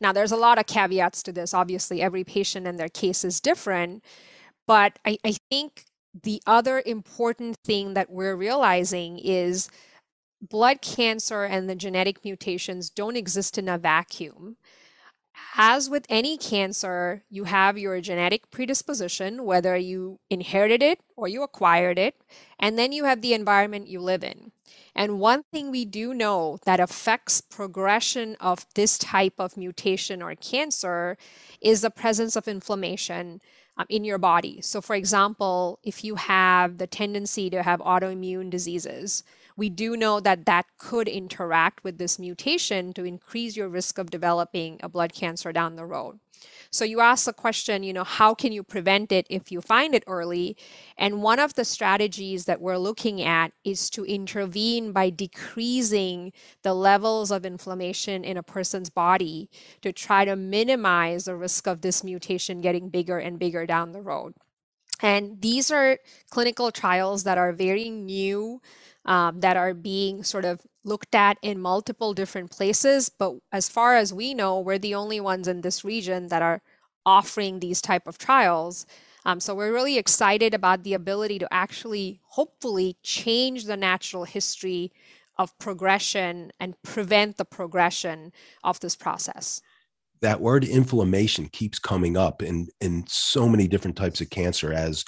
Now, 0.00 0.12
there's 0.12 0.32
a 0.32 0.36
lot 0.36 0.58
of 0.58 0.66
caveats 0.66 1.22
to 1.24 1.32
this. 1.32 1.54
Obviously, 1.54 2.00
every 2.02 2.24
patient 2.24 2.66
and 2.66 2.78
their 2.78 2.88
case 2.88 3.24
is 3.24 3.40
different. 3.40 4.02
But 4.66 4.98
I, 5.04 5.18
I 5.24 5.32
think 5.50 5.84
the 6.22 6.42
other 6.46 6.82
important 6.84 7.58
thing 7.58 7.94
that 7.94 8.10
we're 8.10 8.34
realizing 8.34 9.18
is 9.18 9.68
blood 10.40 10.80
cancer 10.80 11.44
and 11.44 11.68
the 11.68 11.74
genetic 11.74 12.24
mutations 12.24 12.88
don't 12.88 13.16
exist 13.16 13.58
in 13.58 13.68
a 13.68 13.78
vacuum 13.78 14.56
as 15.56 15.90
with 15.90 16.06
any 16.08 16.36
cancer, 16.36 17.22
you 17.30 17.44
have 17.44 17.78
your 17.78 18.00
genetic 18.00 18.50
predisposition, 18.50 19.44
whether 19.44 19.76
you 19.76 20.18
inherited 20.30 20.82
it 20.82 21.00
or 21.16 21.28
you 21.28 21.42
acquired 21.42 21.98
it, 21.98 22.14
and 22.58 22.78
then 22.78 22.92
you 22.92 23.04
have 23.04 23.20
the 23.20 23.34
environment 23.34 23.88
you 23.88 24.00
live 24.00 24.24
in. 24.24 24.52
And 24.94 25.20
one 25.20 25.44
thing 25.52 25.70
we 25.70 25.84
do 25.84 26.14
know 26.14 26.58
that 26.64 26.80
affects 26.80 27.40
progression 27.40 28.36
of 28.40 28.66
this 28.74 28.98
type 28.98 29.34
of 29.38 29.56
mutation 29.56 30.22
or 30.22 30.34
cancer 30.34 31.16
is 31.60 31.80
the 31.80 31.90
presence 31.90 32.36
of 32.36 32.48
inflammation 32.48 33.40
um, 33.76 33.86
in 33.88 34.04
your 34.04 34.18
body. 34.18 34.60
So, 34.60 34.80
for 34.80 34.94
example, 34.94 35.78
if 35.82 36.04
you 36.04 36.16
have 36.16 36.78
the 36.78 36.86
tendency 36.86 37.48
to 37.50 37.62
have 37.62 37.80
autoimmune 37.80 38.50
diseases, 38.50 39.24
we 39.56 39.68
do 39.68 39.96
know 39.96 40.20
that 40.20 40.46
that 40.46 40.66
could 40.78 41.08
interact 41.08 41.84
with 41.84 41.98
this 41.98 42.18
mutation 42.18 42.92
to 42.94 43.04
increase 43.04 43.56
your 43.56 43.68
risk 43.68 43.98
of 43.98 44.10
developing 44.10 44.78
a 44.82 44.88
blood 44.88 45.12
cancer 45.12 45.52
down 45.52 45.76
the 45.76 45.86
road. 45.86 46.18
So 46.70 46.84
you 46.84 47.00
ask 47.00 47.24
the 47.26 47.32
question, 47.32 47.82
you 47.82 47.92
know, 47.92 48.04
how 48.04 48.34
can 48.34 48.52
you 48.52 48.62
prevent 48.62 49.12
it 49.12 49.26
if 49.28 49.50
you 49.52 49.60
find 49.60 49.94
it 49.94 50.04
early? 50.06 50.56
And 50.96 51.22
one 51.22 51.38
of 51.38 51.54
the 51.54 51.64
strategies 51.64 52.44
that 52.46 52.60
we're 52.60 52.78
looking 52.78 53.20
at 53.20 53.52
is 53.64 53.90
to 53.90 54.04
intervene 54.04 54.92
by 54.92 55.10
decreasing 55.10 56.32
the 56.62 56.74
levels 56.74 57.30
of 57.30 57.44
inflammation 57.44 58.24
in 58.24 58.36
a 58.36 58.42
person's 58.42 58.90
body 58.90 59.50
to 59.82 59.92
try 59.92 60.24
to 60.24 60.36
minimize 60.36 61.24
the 61.24 61.36
risk 61.36 61.66
of 61.66 61.80
this 61.80 62.02
mutation 62.04 62.60
getting 62.60 62.88
bigger 62.88 63.18
and 63.18 63.38
bigger 63.38 63.66
down 63.66 63.92
the 63.92 64.02
road. 64.02 64.34
And 65.02 65.40
these 65.40 65.70
are 65.70 65.98
clinical 66.30 66.70
trials 66.70 67.24
that 67.24 67.38
are 67.38 67.52
very 67.52 67.88
new 67.88 68.60
um, 69.04 69.40
that 69.40 69.56
are 69.56 69.74
being 69.74 70.22
sort 70.22 70.44
of 70.44 70.60
looked 70.84 71.14
at 71.14 71.38
in 71.42 71.60
multiple 71.60 72.14
different 72.14 72.50
places. 72.50 73.08
But 73.08 73.36
as 73.52 73.68
far 73.68 73.96
as 73.96 74.12
we 74.12 74.34
know, 74.34 74.60
we're 74.60 74.78
the 74.78 74.94
only 74.94 75.20
ones 75.20 75.48
in 75.48 75.60
this 75.60 75.84
region 75.84 76.28
that 76.28 76.42
are 76.42 76.62
offering 77.04 77.60
these 77.60 77.80
type 77.80 78.06
of 78.06 78.18
trials. 78.18 78.86
Um, 79.24 79.40
so 79.40 79.54
we're 79.54 79.72
really 79.72 79.98
excited 79.98 80.54
about 80.54 80.82
the 80.82 80.94
ability 80.94 81.38
to 81.40 81.52
actually, 81.52 82.20
hopefully, 82.28 82.96
change 83.02 83.64
the 83.64 83.76
natural 83.76 84.24
history 84.24 84.92
of 85.38 85.58
progression 85.58 86.52
and 86.60 86.80
prevent 86.82 87.36
the 87.36 87.44
progression 87.44 88.32
of 88.62 88.80
this 88.80 88.96
process. 88.96 89.62
That 90.20 90.40
word 90.40 90.64
inflammation 90.64 91.48
keeps 91.48 91.78
coming 91.78 92.16
up 92.16 92.42
in 92.42 92.68
in 92.80 93.04
so 93.06 93.48
many 93.48 93.66
different 93.66 93.96
types 93.96 94.20
of 94.20 94.28
cancer 94.28 94.72
as 94.72 95.04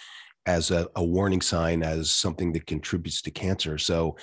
as 0.46 0.70
a, 0.70 0.88
a 0.96 1.05
warning 1.05 1.40
sign, 1.40 1.83
as 1.83 2.11
something 2.11 2.52
that 2.52 2.66
contributes 2.66 3.22
to 3.22 3.31
cancer. 3.31 3.78
So 3.78 4.16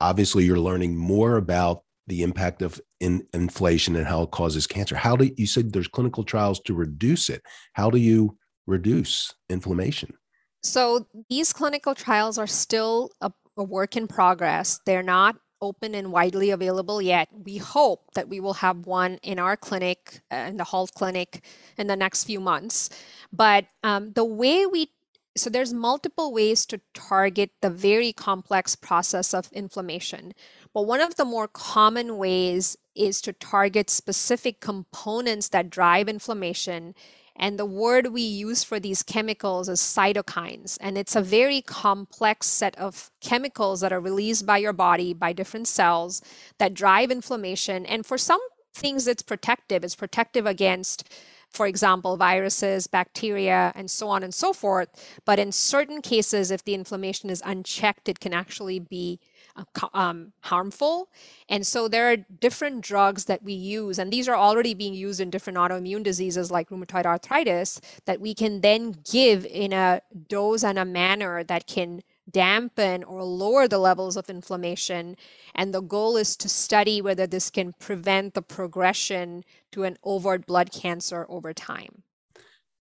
obviously, 0.00 0.44
you're 0.44 0.58
learning 0.58 0.96
more 0.96 1.36
about 1.36 1.82
the 2.06 2.22
impact 2.22 2.62
of 2.62 2.80
in, 2.98 3.26
inflation 3.32 3.94
and 3.96 4.06
how 4.06 4.22
it 4.22 4.30
causes 4.30 4.66
cancer. 4.66 4.96
How 4.96 5.16
do 5.16 5.30
you 5.36 5.46
said 5.46 5.72
there's 5.72 5.88
clinical 5.88 6.24
trials 6.24 6.60
to 6.60 6.74
reduce 6.74 7.28
it? 7.28 7.42
How 7.74 7.90
do 7.90 7.98
you 7.98 8.36
reduce 8.66 9.34
inflammation? 9.48 10.14
So 10.62 11.06
these 11.28 11.52
clinical 11.52 11.94
trials 11.94 12.36
are 12.36 12.46
still 12.46 13.10
a, 13.20 13.32
a 13.56 13.64
work 13.64 13.96
in 13.96 14.06
progress. 14.06 14.80
They're 14.84 15.02
not 15.02 15.36
open 15.62 15.94
and 15.94 16.10
widely 16.10 16.50
available 16.50 17.00
yet. 17.02 17.28
We 17.32 17.58
hope 17.58 18.14
that 18.14 18.28
we 18.28 18.40
will 18.40 18.54
have 18.54 18.86
one 18.86 19.18
in 19.22 19.38
our 19.38 19.56
clinic, 19.56 20.20
uh, 20.32 20.46
in 20.48 20.56
the 20.56 20.64
HALT 20.64 20.92
Clinic, 20.94 21.44
in 21.76 21.86
the 21.86 21.96
next 21.96 22.24
few 22.24 22.40
months. 22.40 22.90
But 23.32 23.66
um, 23.82 24.12
the 24.12 24.24
way 24.24 24.66
we 24.66 24.90
so 25.36 25.48
there's 25.48 25.72
multiple 25.72 26.32
ways 26.32 26.66
to 26.66 26.80
target 26.92 27.50
the 27.60 27.70
very 27.70 28.12
complex 28.12 28.74
process 28.74 29.32
of 29.32 29.50
inflammation. 29.52 30.32
But 30.74 30.86
one 30.86 31.00
of 31.00 31.16
the 31.16 31.24
more 31.24 31.48
common 31.48 32.16
ways 32.16 32.76
is 32.94 33.20
to 33.22 33.32
target 33.32 33.90
specific 33.90 34.60
components 34.60 35.48
that 35.48 35.70
drive 35.70 36.08
inflammation. 36.08 36.94
And 37.36 37.58
the 37.58 37.64
word 37.64 38.08
we 38.08 38.22
use 38.22 38.64
for 38.64 38.80
these 38.80 39.02
chemicals 39.02 39.68
is 39.68 39.80
cytokines. 39.80 40.76
And 40.80 40.98
it's 40.98 41.16
a 41.16 41.22
very 41.22 41.62
complex 41.62 42.46
set 42.48 42.76
of 42.76 43.10
chemicals 43.20 43.80
that 43.80 43.92
are 43.92 44.00
released 44.00 44.44
by 44.44 44.58
your 44.58 44.72
body 44.72 45.14
by 45.14 45.32
different 45.32 45.68
cells 45.68 46.20
that 46.58 46.74
drive 46.74 47.10
inflammation. 47.10 47.86
And 47.86 48.04
for 48.04 48.18
some 48.18 48.40
things, 48.74 49.06
it's 49.06 49.22
protective. 49.22 49.84
It's 49.84 49.94
protective 49.94 50.44
against 50.44 51.08
for 51.50 51.66
example, 51.66 52.16
viruses, 52.16 52.86
bacteria, 52.86 53.72
and 53.74 53.90
so 53.90 54.08
on 54.08 54.22
and 54.22 54.32
so 54.32 54.52
forth. 54.52 54.88
But 55.24 55.38
in 55.38 55.52
certain 55.52 56.00
cases, 56.00 56.50
if 56.50 56.64
the 56.64 56.74
inflammation 56.74 57.28
is 57.28 57.42
unchecked, 57.44 58.08
it 58.08 58.20
can 58.20 58.32
actually 58.32 58.78
be 58.78 59.18
uh, 59.56 59.88
um, 59.92 60.32
harmful. 60.42 61.08
And 61.48 61.66
so 61.66 61.88
there 61.88 62.12
are 62.12 62.16
different 62.16 62.82
drugs 62.82 63.24
that 63.24 63.42
we 63.42 63.52
use, 63.52 63.98
and 63.98 64.12
these 64.12 64.28
are 64.28 64.36
already 64.36 64.74
being 64.74 64.94
used 64.94 65.20
in 65.20 65.28
different 65.28 65.58
autoimmune 65.58 66.04
diseases 66.04 66.50
like 66.50 66.70
rheumatoid 66.70 67.04
arthritis, 67.04 67.80
that 68.04 68.20
we 68.20 68.32
can 68.32 68.60
then 68.60 68.94
give 69.10 69.44
in 69.44 69.72
a 69.72 70.02
dose 70.28 70.62
and 70.62 70.78
a 70.78 70.84
manner 70.84 71.42
that 71.44 71.66
can 71.66 72.02
dampen 72.30 73.04
or 73.04 73.22
lower 73.24 73.66
the 73.68 73.78
levels 73.78 74.16
of 74.16 74.30
inflammation. 74.30 75.16
And 75.54 75.74
the 75.74 75.80
goal 75.80 76.16
is 76.16 76.36
to 76.38 76.48
study 76.48 77.00
whether 77.00 77.26
this 77.26 77.50
can 77.50 77.74
prevent 77.78 78.34
the 78.34 78.42
progression 78.42 79.44
to 79.72 79.84
an 79.84 79.98
overt 80.04 80.46
blood 80.46 80.72
cancer 80.72 81.26
over 81.28 81.52
time. 81.52 82.02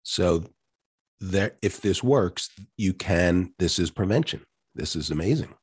So, 0.03 0.45
there, 1.19 1.55
if 1.61 1.81
this 1.81 2.03
works, 2.03 2.49
you 2.77 2.93
can, 2.93 3.53
this 3.59 3.77
is 3.77 3.91
prevention. 3.91 4.41
This 4.73 4.95
is 4.95 5.11
amazing. 5.11 5.53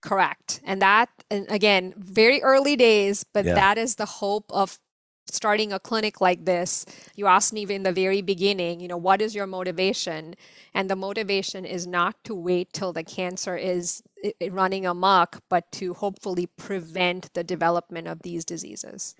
Correct. 0.00 0.60
And 0.64 0.82
that, 0.82 1.08
and 1.30 1.46
again, 1.48 1.94
very 1.96 2.42
early 2.42 2.76
days, 2.76 3.24
but 3.32 3.44
yeah. 3.44 3.54
that 3.54 3.78
is 3.78 3.96
the 3.96 4.06
hope 4.06 4.44
of 4.50 4.78
starting 5.26 5.72
a 5.72 5.80
clinic 5.80 6.20
like 6.20 6.44
this, 6.44 6.84
you 7.16 7.26
asked 7.26 7.52
me 7.52 7.62
in 7.62 7.82
the 7.82 7.92
very 7.92 8.22
beginning, 8.22 8.80
you 8.80 8.88
know, 8.88 8.96
what 8.96 9.22
is 9.22 9.34
your 9.34 9.46
motivation? 9.46 10.34
And 10.74 10.90
the 10.90 10.96
motivation 10.96 11.64
is 11.64 11.86
not 11.86 12.16
to 12.24 12.34
wait 12.34 12.72
till 12.72 12.92
the 12.92 13.04
cancer 13.04 13.56
is 13.56 14.02
running 14.50 14.86
amok, 14.86 15.40
but 15.48 15.70
to 15.72 15.94
hopefully 15.94 16.46
prevent 16.46 17.32
the 17.34 17.44
development 17.44 18.08
of 18.08 18.22
these 18.22 18.44
diseases. 18.44 19.14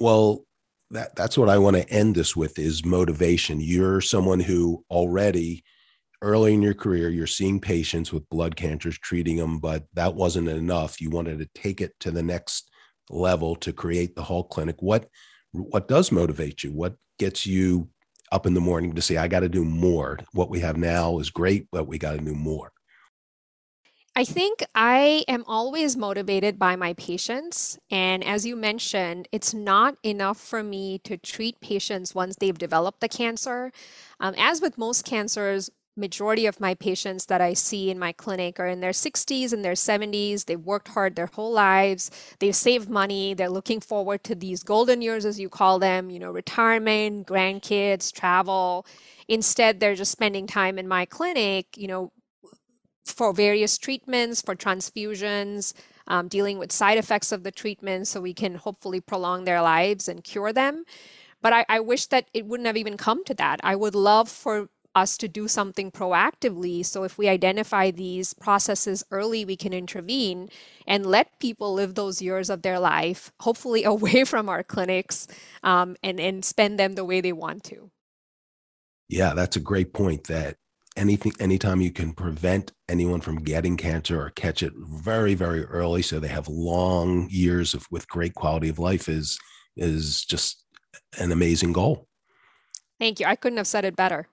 Well, 0.00 0.44
that 0.90 1.16
that's 1.16 1.38
what 1.38 1.48
I 1.48 1.58
want 1.58 1.76
to 1.76 1.88
end 1.88 2.14
this 2.14 2.36
with 2.36 2.58
is 2.58 2.84
motivation. 2.84 3.60
You're 3.60 4.00
someone 4.00 4.40
who 4.40 4.84
already 4.90 5.64
early 6.22 6.54
in 6.54 6.62
your 6.62 6.74
career 6.74 7.10
you're 7.10 7.26
seeing 7.26 7.60
patients 7.60 8.10
with 8.10 8.28
blood 8.30 8.56
cancers 8.56 8.98
treating 8.98 9.36
them 9.36 9.58
but 9.58 9.84
that 9.92 10.14
wasn't 10.14 10.48
enough 10.48 10.98
you 10.98 11.10
wanted 11.10 11.38
to 11.38 11.60
take 11.60 11.82
it 11.82 11.92
to 12.00 12.10
the 12.10 12.22
next 12.22 12.70
level 13.10 13.56
to 13.56 13.72
create 13.72 14.14
the 14.14 14.22
HALT 14.22 14.50
clinic 14.50 14.76
what 14.80 15.08
what 15.52 15.88
does 15.88 16.10
motivate 16.10 16.64
you 16.64 16.72
what 16.72 16.96
gets 17.18 17.46
you 17.46 17.88
up 18.32 18.46
in 18.46 18.54
the 18.54 18.60
morning 18.60 18.94
to 18.94 19.02
say 19.02 19.16
i 19.16 19.28
got 19.28 19.40
to 19.40 19.48
do 19.48 19.64
more 19.64 20.18
what 20.32 20.50
we 20.50 20.60
have 20.60 20.76
now 20.76 21.18
is 21.18 21.30
great 21.30 21.68
but 21.70 21.86
we 21.86 21.98
got 21.98 22.12
to 22.12 22.18
do 22.18 22.34
more 22.34 22.72
I 24.16 24.24
think 24.24 24.62
I 24.76 25.24
am 25.26 25.42
always 25.48 25.96
motivated 25.96 26.56
by 26.56 26.76
my 26.76 26.92
patients. 26.92 27.76
And 27.90 28.22
as 28.22 28.46
you 28.46 28.54
mentioned, 28.54 29.26
it's 29.32 29.52
not 29.52 29.96
enough 30.04 30.38
for 30.38 30.62
me 30.62 31.00
to 31.00 31.16
treat 31.16 31.60
patients 31.60 32.14
once 32.14 32.36
they've 32.36 32.56
developed 32.56 33.00
the 33.00 33.08
cancer. 33.08 33.72
Um, 34.20 34.34
as 34.38 34.60
with 34.60 34.78
most 34.78 35.04
cancers, 35.04 35.68
majority 35.96 36.46
of 36.46 36.60
my 36.60 36.74
patients 36.74 37.26
that 37.26 37.40
I 37.40 37.54
see 37.54 37.90
in 37.90 37.98
my 37.98 38.12
clinic 38.12 38.58
are 38.58 38.66
in 38.66 38.80
their 38.80 38.90
60s 38.90 39.52
and 39.52 39.64
their 39.64 39.74
70s. 39.74 40.46
They've 40.46 40.60
worked 40.60 40.88
hard 40.88 41.14
their 41.16 41.26
whole 41.26 41.52
lives. 41.52 42.10
They've 42.40 42.54
saved 42.54 42.88
money. 42.88 43.34
They're 43.34 43.48
looking 43.48 43.80
forward 43.80 44.24
to 44.24 44.34
these 44.34 44.62
golden 44.62 45.02
years, 45.02 45.24
as 45.24 45.38
you 45.38 45.48
call 45.48 45.78
them, 45.78 46.10
you 46.10 46.18
know, 46.18 46.30
retirement, 46.30 47.26
grandkids, 47.26 48.12
travel. 48.12 48.86
Instead, 49.28 49.80
they're 49.80 49.94
just 49.94 50.12
spending 50.12 50.46
time 50.46 50.78
in 50.78 50.88
my 50.88 51.04
clinic, 51.04 51.76
you 51.76 51.88
know, 51.88 52.12
for 53.04 53.32
various 53.32 53.78
treatments, 53.78 54.40
for 54.40 54.54
transfusions, 54.54 55.74
um, 56.08 56.28
dealing 56.28 56.58
with 56.58 56.72
side 56.72 56.98
effects 56.98 57.32
of 57.32 57.42
the 57.42 57.52
treatment 57.52 58.08
so 58.08 58.20
we 58.20 58.34
can 58.34 58.56
hopefully 58.56 59.00
prolong 59.00 59.44
their 59.44 59.62
lives 59.62 60.08
and 60.08 60.24
cure 60.24 60.52
them. 60.52 60.84
But 61.42 61.52
I, 61.52 61.66
I 61.68 61.80
wish 61.80 62.06
that 62.06 62.28
it 62.32 62.46
wouldn't 62.46 62.66
have 62.66 62.76
even 62.76 62.96
come 62.96 63.24
to 63.24 63.34
that. 63.34 63.60
I 63.62 63.76
would 63.76 63.94
love 63.94 64.28
for 64.28 64.68
us 64.94 65.16
to 65.18 65.28
do 65.28 65.48
something 65.48 65.90
proactively. 65.90 66.84
So 66.84 67.02
if 67.04 67.18
we 67.18 67.28
identify 67.28 67.90
these 67.90 68.34
processes 68.34 69.04
early, 69.10 69.44
we 69.44 69.56
can 69.56 69.72
intervene 69.72 70.48
and 70.86 71.06
let 71.06 71.38
people 71.40 71.74
live 71.74 71.94
those 71.94 72.22
years 72.22 72.50
of 72.50 72.62
their 72.62 72.78
life, 72.78 73.32
hopefully 73.40 73.84
away 73.94 74.24
from 74.24 74.48
our 74.48 74.62
clinics, 74.62 75.26
um, 75.62 75.96
and 76.02 76.20
and 76.20 76.44
spend 76.44 76.78
them 76.78 76.94
the 76.94 77.04
way 77.04 77.20
they 77.20 77.32
want 77.32 77.64
to. 77.64 77.90
Yeah, 79.08 79.34
that's 79.34 79.56
a 79.56 79.60
great 79.60 79.92
point. 79.92 80.24
That 80.24 80.56
anything 80.96 81.32
anytime 81.40 81.80
you 81.80 81.90
can 81.90 82.12
prevent 82.12 82.72
anyone 82.88 83.20
from 83.20 83.36
getting 83.36 83.76
cancer 83.76 84.20
or 84.20 84.30
catch 84.30 84.62
it 84.62 84.72
very 84.76 85.34
very 85.34 85.64
early 85.64 86.02
so 86.02 86.20
they 86.20 86.28
have 86.28 86.48
long 86.48 87.26
years 87.30 87.74
of 87.74 87.86
with 87.90 88.08
great 88.08 88.34
quality 88.34 88.68
of 88.68 88.78
life 88.78 89.08
is 89.08 89.38
is 89.76 90.24
just 90.24 90.64
an 91.18 91.32
amazing 91.32 91.72
goal 91.72 92.06
thank 93.00 93.18
you 93.18 93.26
i 93.26 93.34
couldn't 93.34 93.56
have 93.56 93.66
said 93.66 93.84
it 93.84 93.96
better 93.96 94.28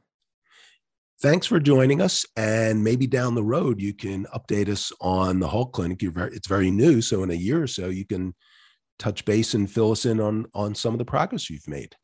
thanks 1.21 1.45
for 1.47 1.59
joining 1.59 2.01
us 2.01 2.25
and 2.35 2.83
maybe 2.83 3.07
down 3.07 3.35
the 3.35 3.43
road 3.43 3.81
you 3.81 3.93
can 3.93 4.25
update 4.35 4.67
us 4.69 4.91
on 5.01 5.39
the 5.39 5.47
HALT 5.47 5.71
clinic 5.71 6.01
You're 6.01 6.11
very, 6.11 6.35
it's 6.35 6.47
very 6.47 6.71
new 6.71 7.01
so 7.01 7.23
in 7.23 7.31
a 7.31 7.35
year 7.35 7.63
or 7.63 7.67
so 7.67 7.89
you 7.89 8.05
can 8.05 8.33
touch 8.99 9.25
base 9.25 9.53
and 9.53 9.69
fill 9.69 9.91
us 9.91 10.05
in 10.05 10.19
on 10.19 10.45
on 10.53 10.75
some 10.75 10.93
of 10.93 10.99
the 10.99 11.05
progress 11.05 11.49
you've 11.49 11.67
made 11.67 11.95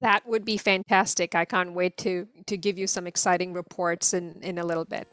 that 0.00 0.26
would 0.26 0.44
be 0.44 0.56
fantastic. 0.56 1.34
I 1.34 1.44
can't 1.44 1.72
wait 1.72 1.96
to 1.98 2.26
to 2.46 2.56
give 2.56 2.78
you 2.78 2.86
some 2.86 3.06
exciting 3.06 3.52
reports 3.52 4.14
in 4.14 4.40
in 4.42 4.58
a 4.58 4.64
little 4.64 4.84
bit. 4.84 5.08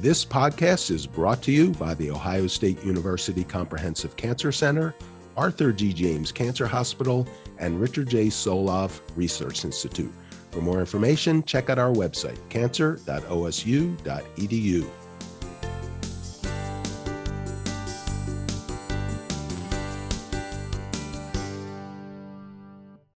This 0.00 0.24
podcast 0.24 0.90
is 0.90 1.06
brought 1.06 1.42
to 1.42 1.52
you 1.52 1.70
by 1.72 1.94
the 1.94 2.10
Ohio 2.10 2.46
State 2.46 2.82
University 2.84 3.42
Comprehensive 3.42 4.16
Cancer 4.16 4.52
Center, 4.52 4.94
Arthur 5.36 5.72
G. 5.72 5.92
James 5.92 6.30
Cancer 6.30 6.66
Hospital, 6.66 7.26
and 7.58 7.80
Richard 7.80 8.08
J. 8.08 8.26
Solove 8.26 9.00
Research 9.16 9.64
Institute. 9.64 10.12
For 10.50 10.60
more 10.60 10.80
information, 10.80 11.44
check 11.44 11.70
out 11.70 11.78
our 11.78 11.92
website, 11.92 12.36
cancer.osu.edu. 12.48 14.86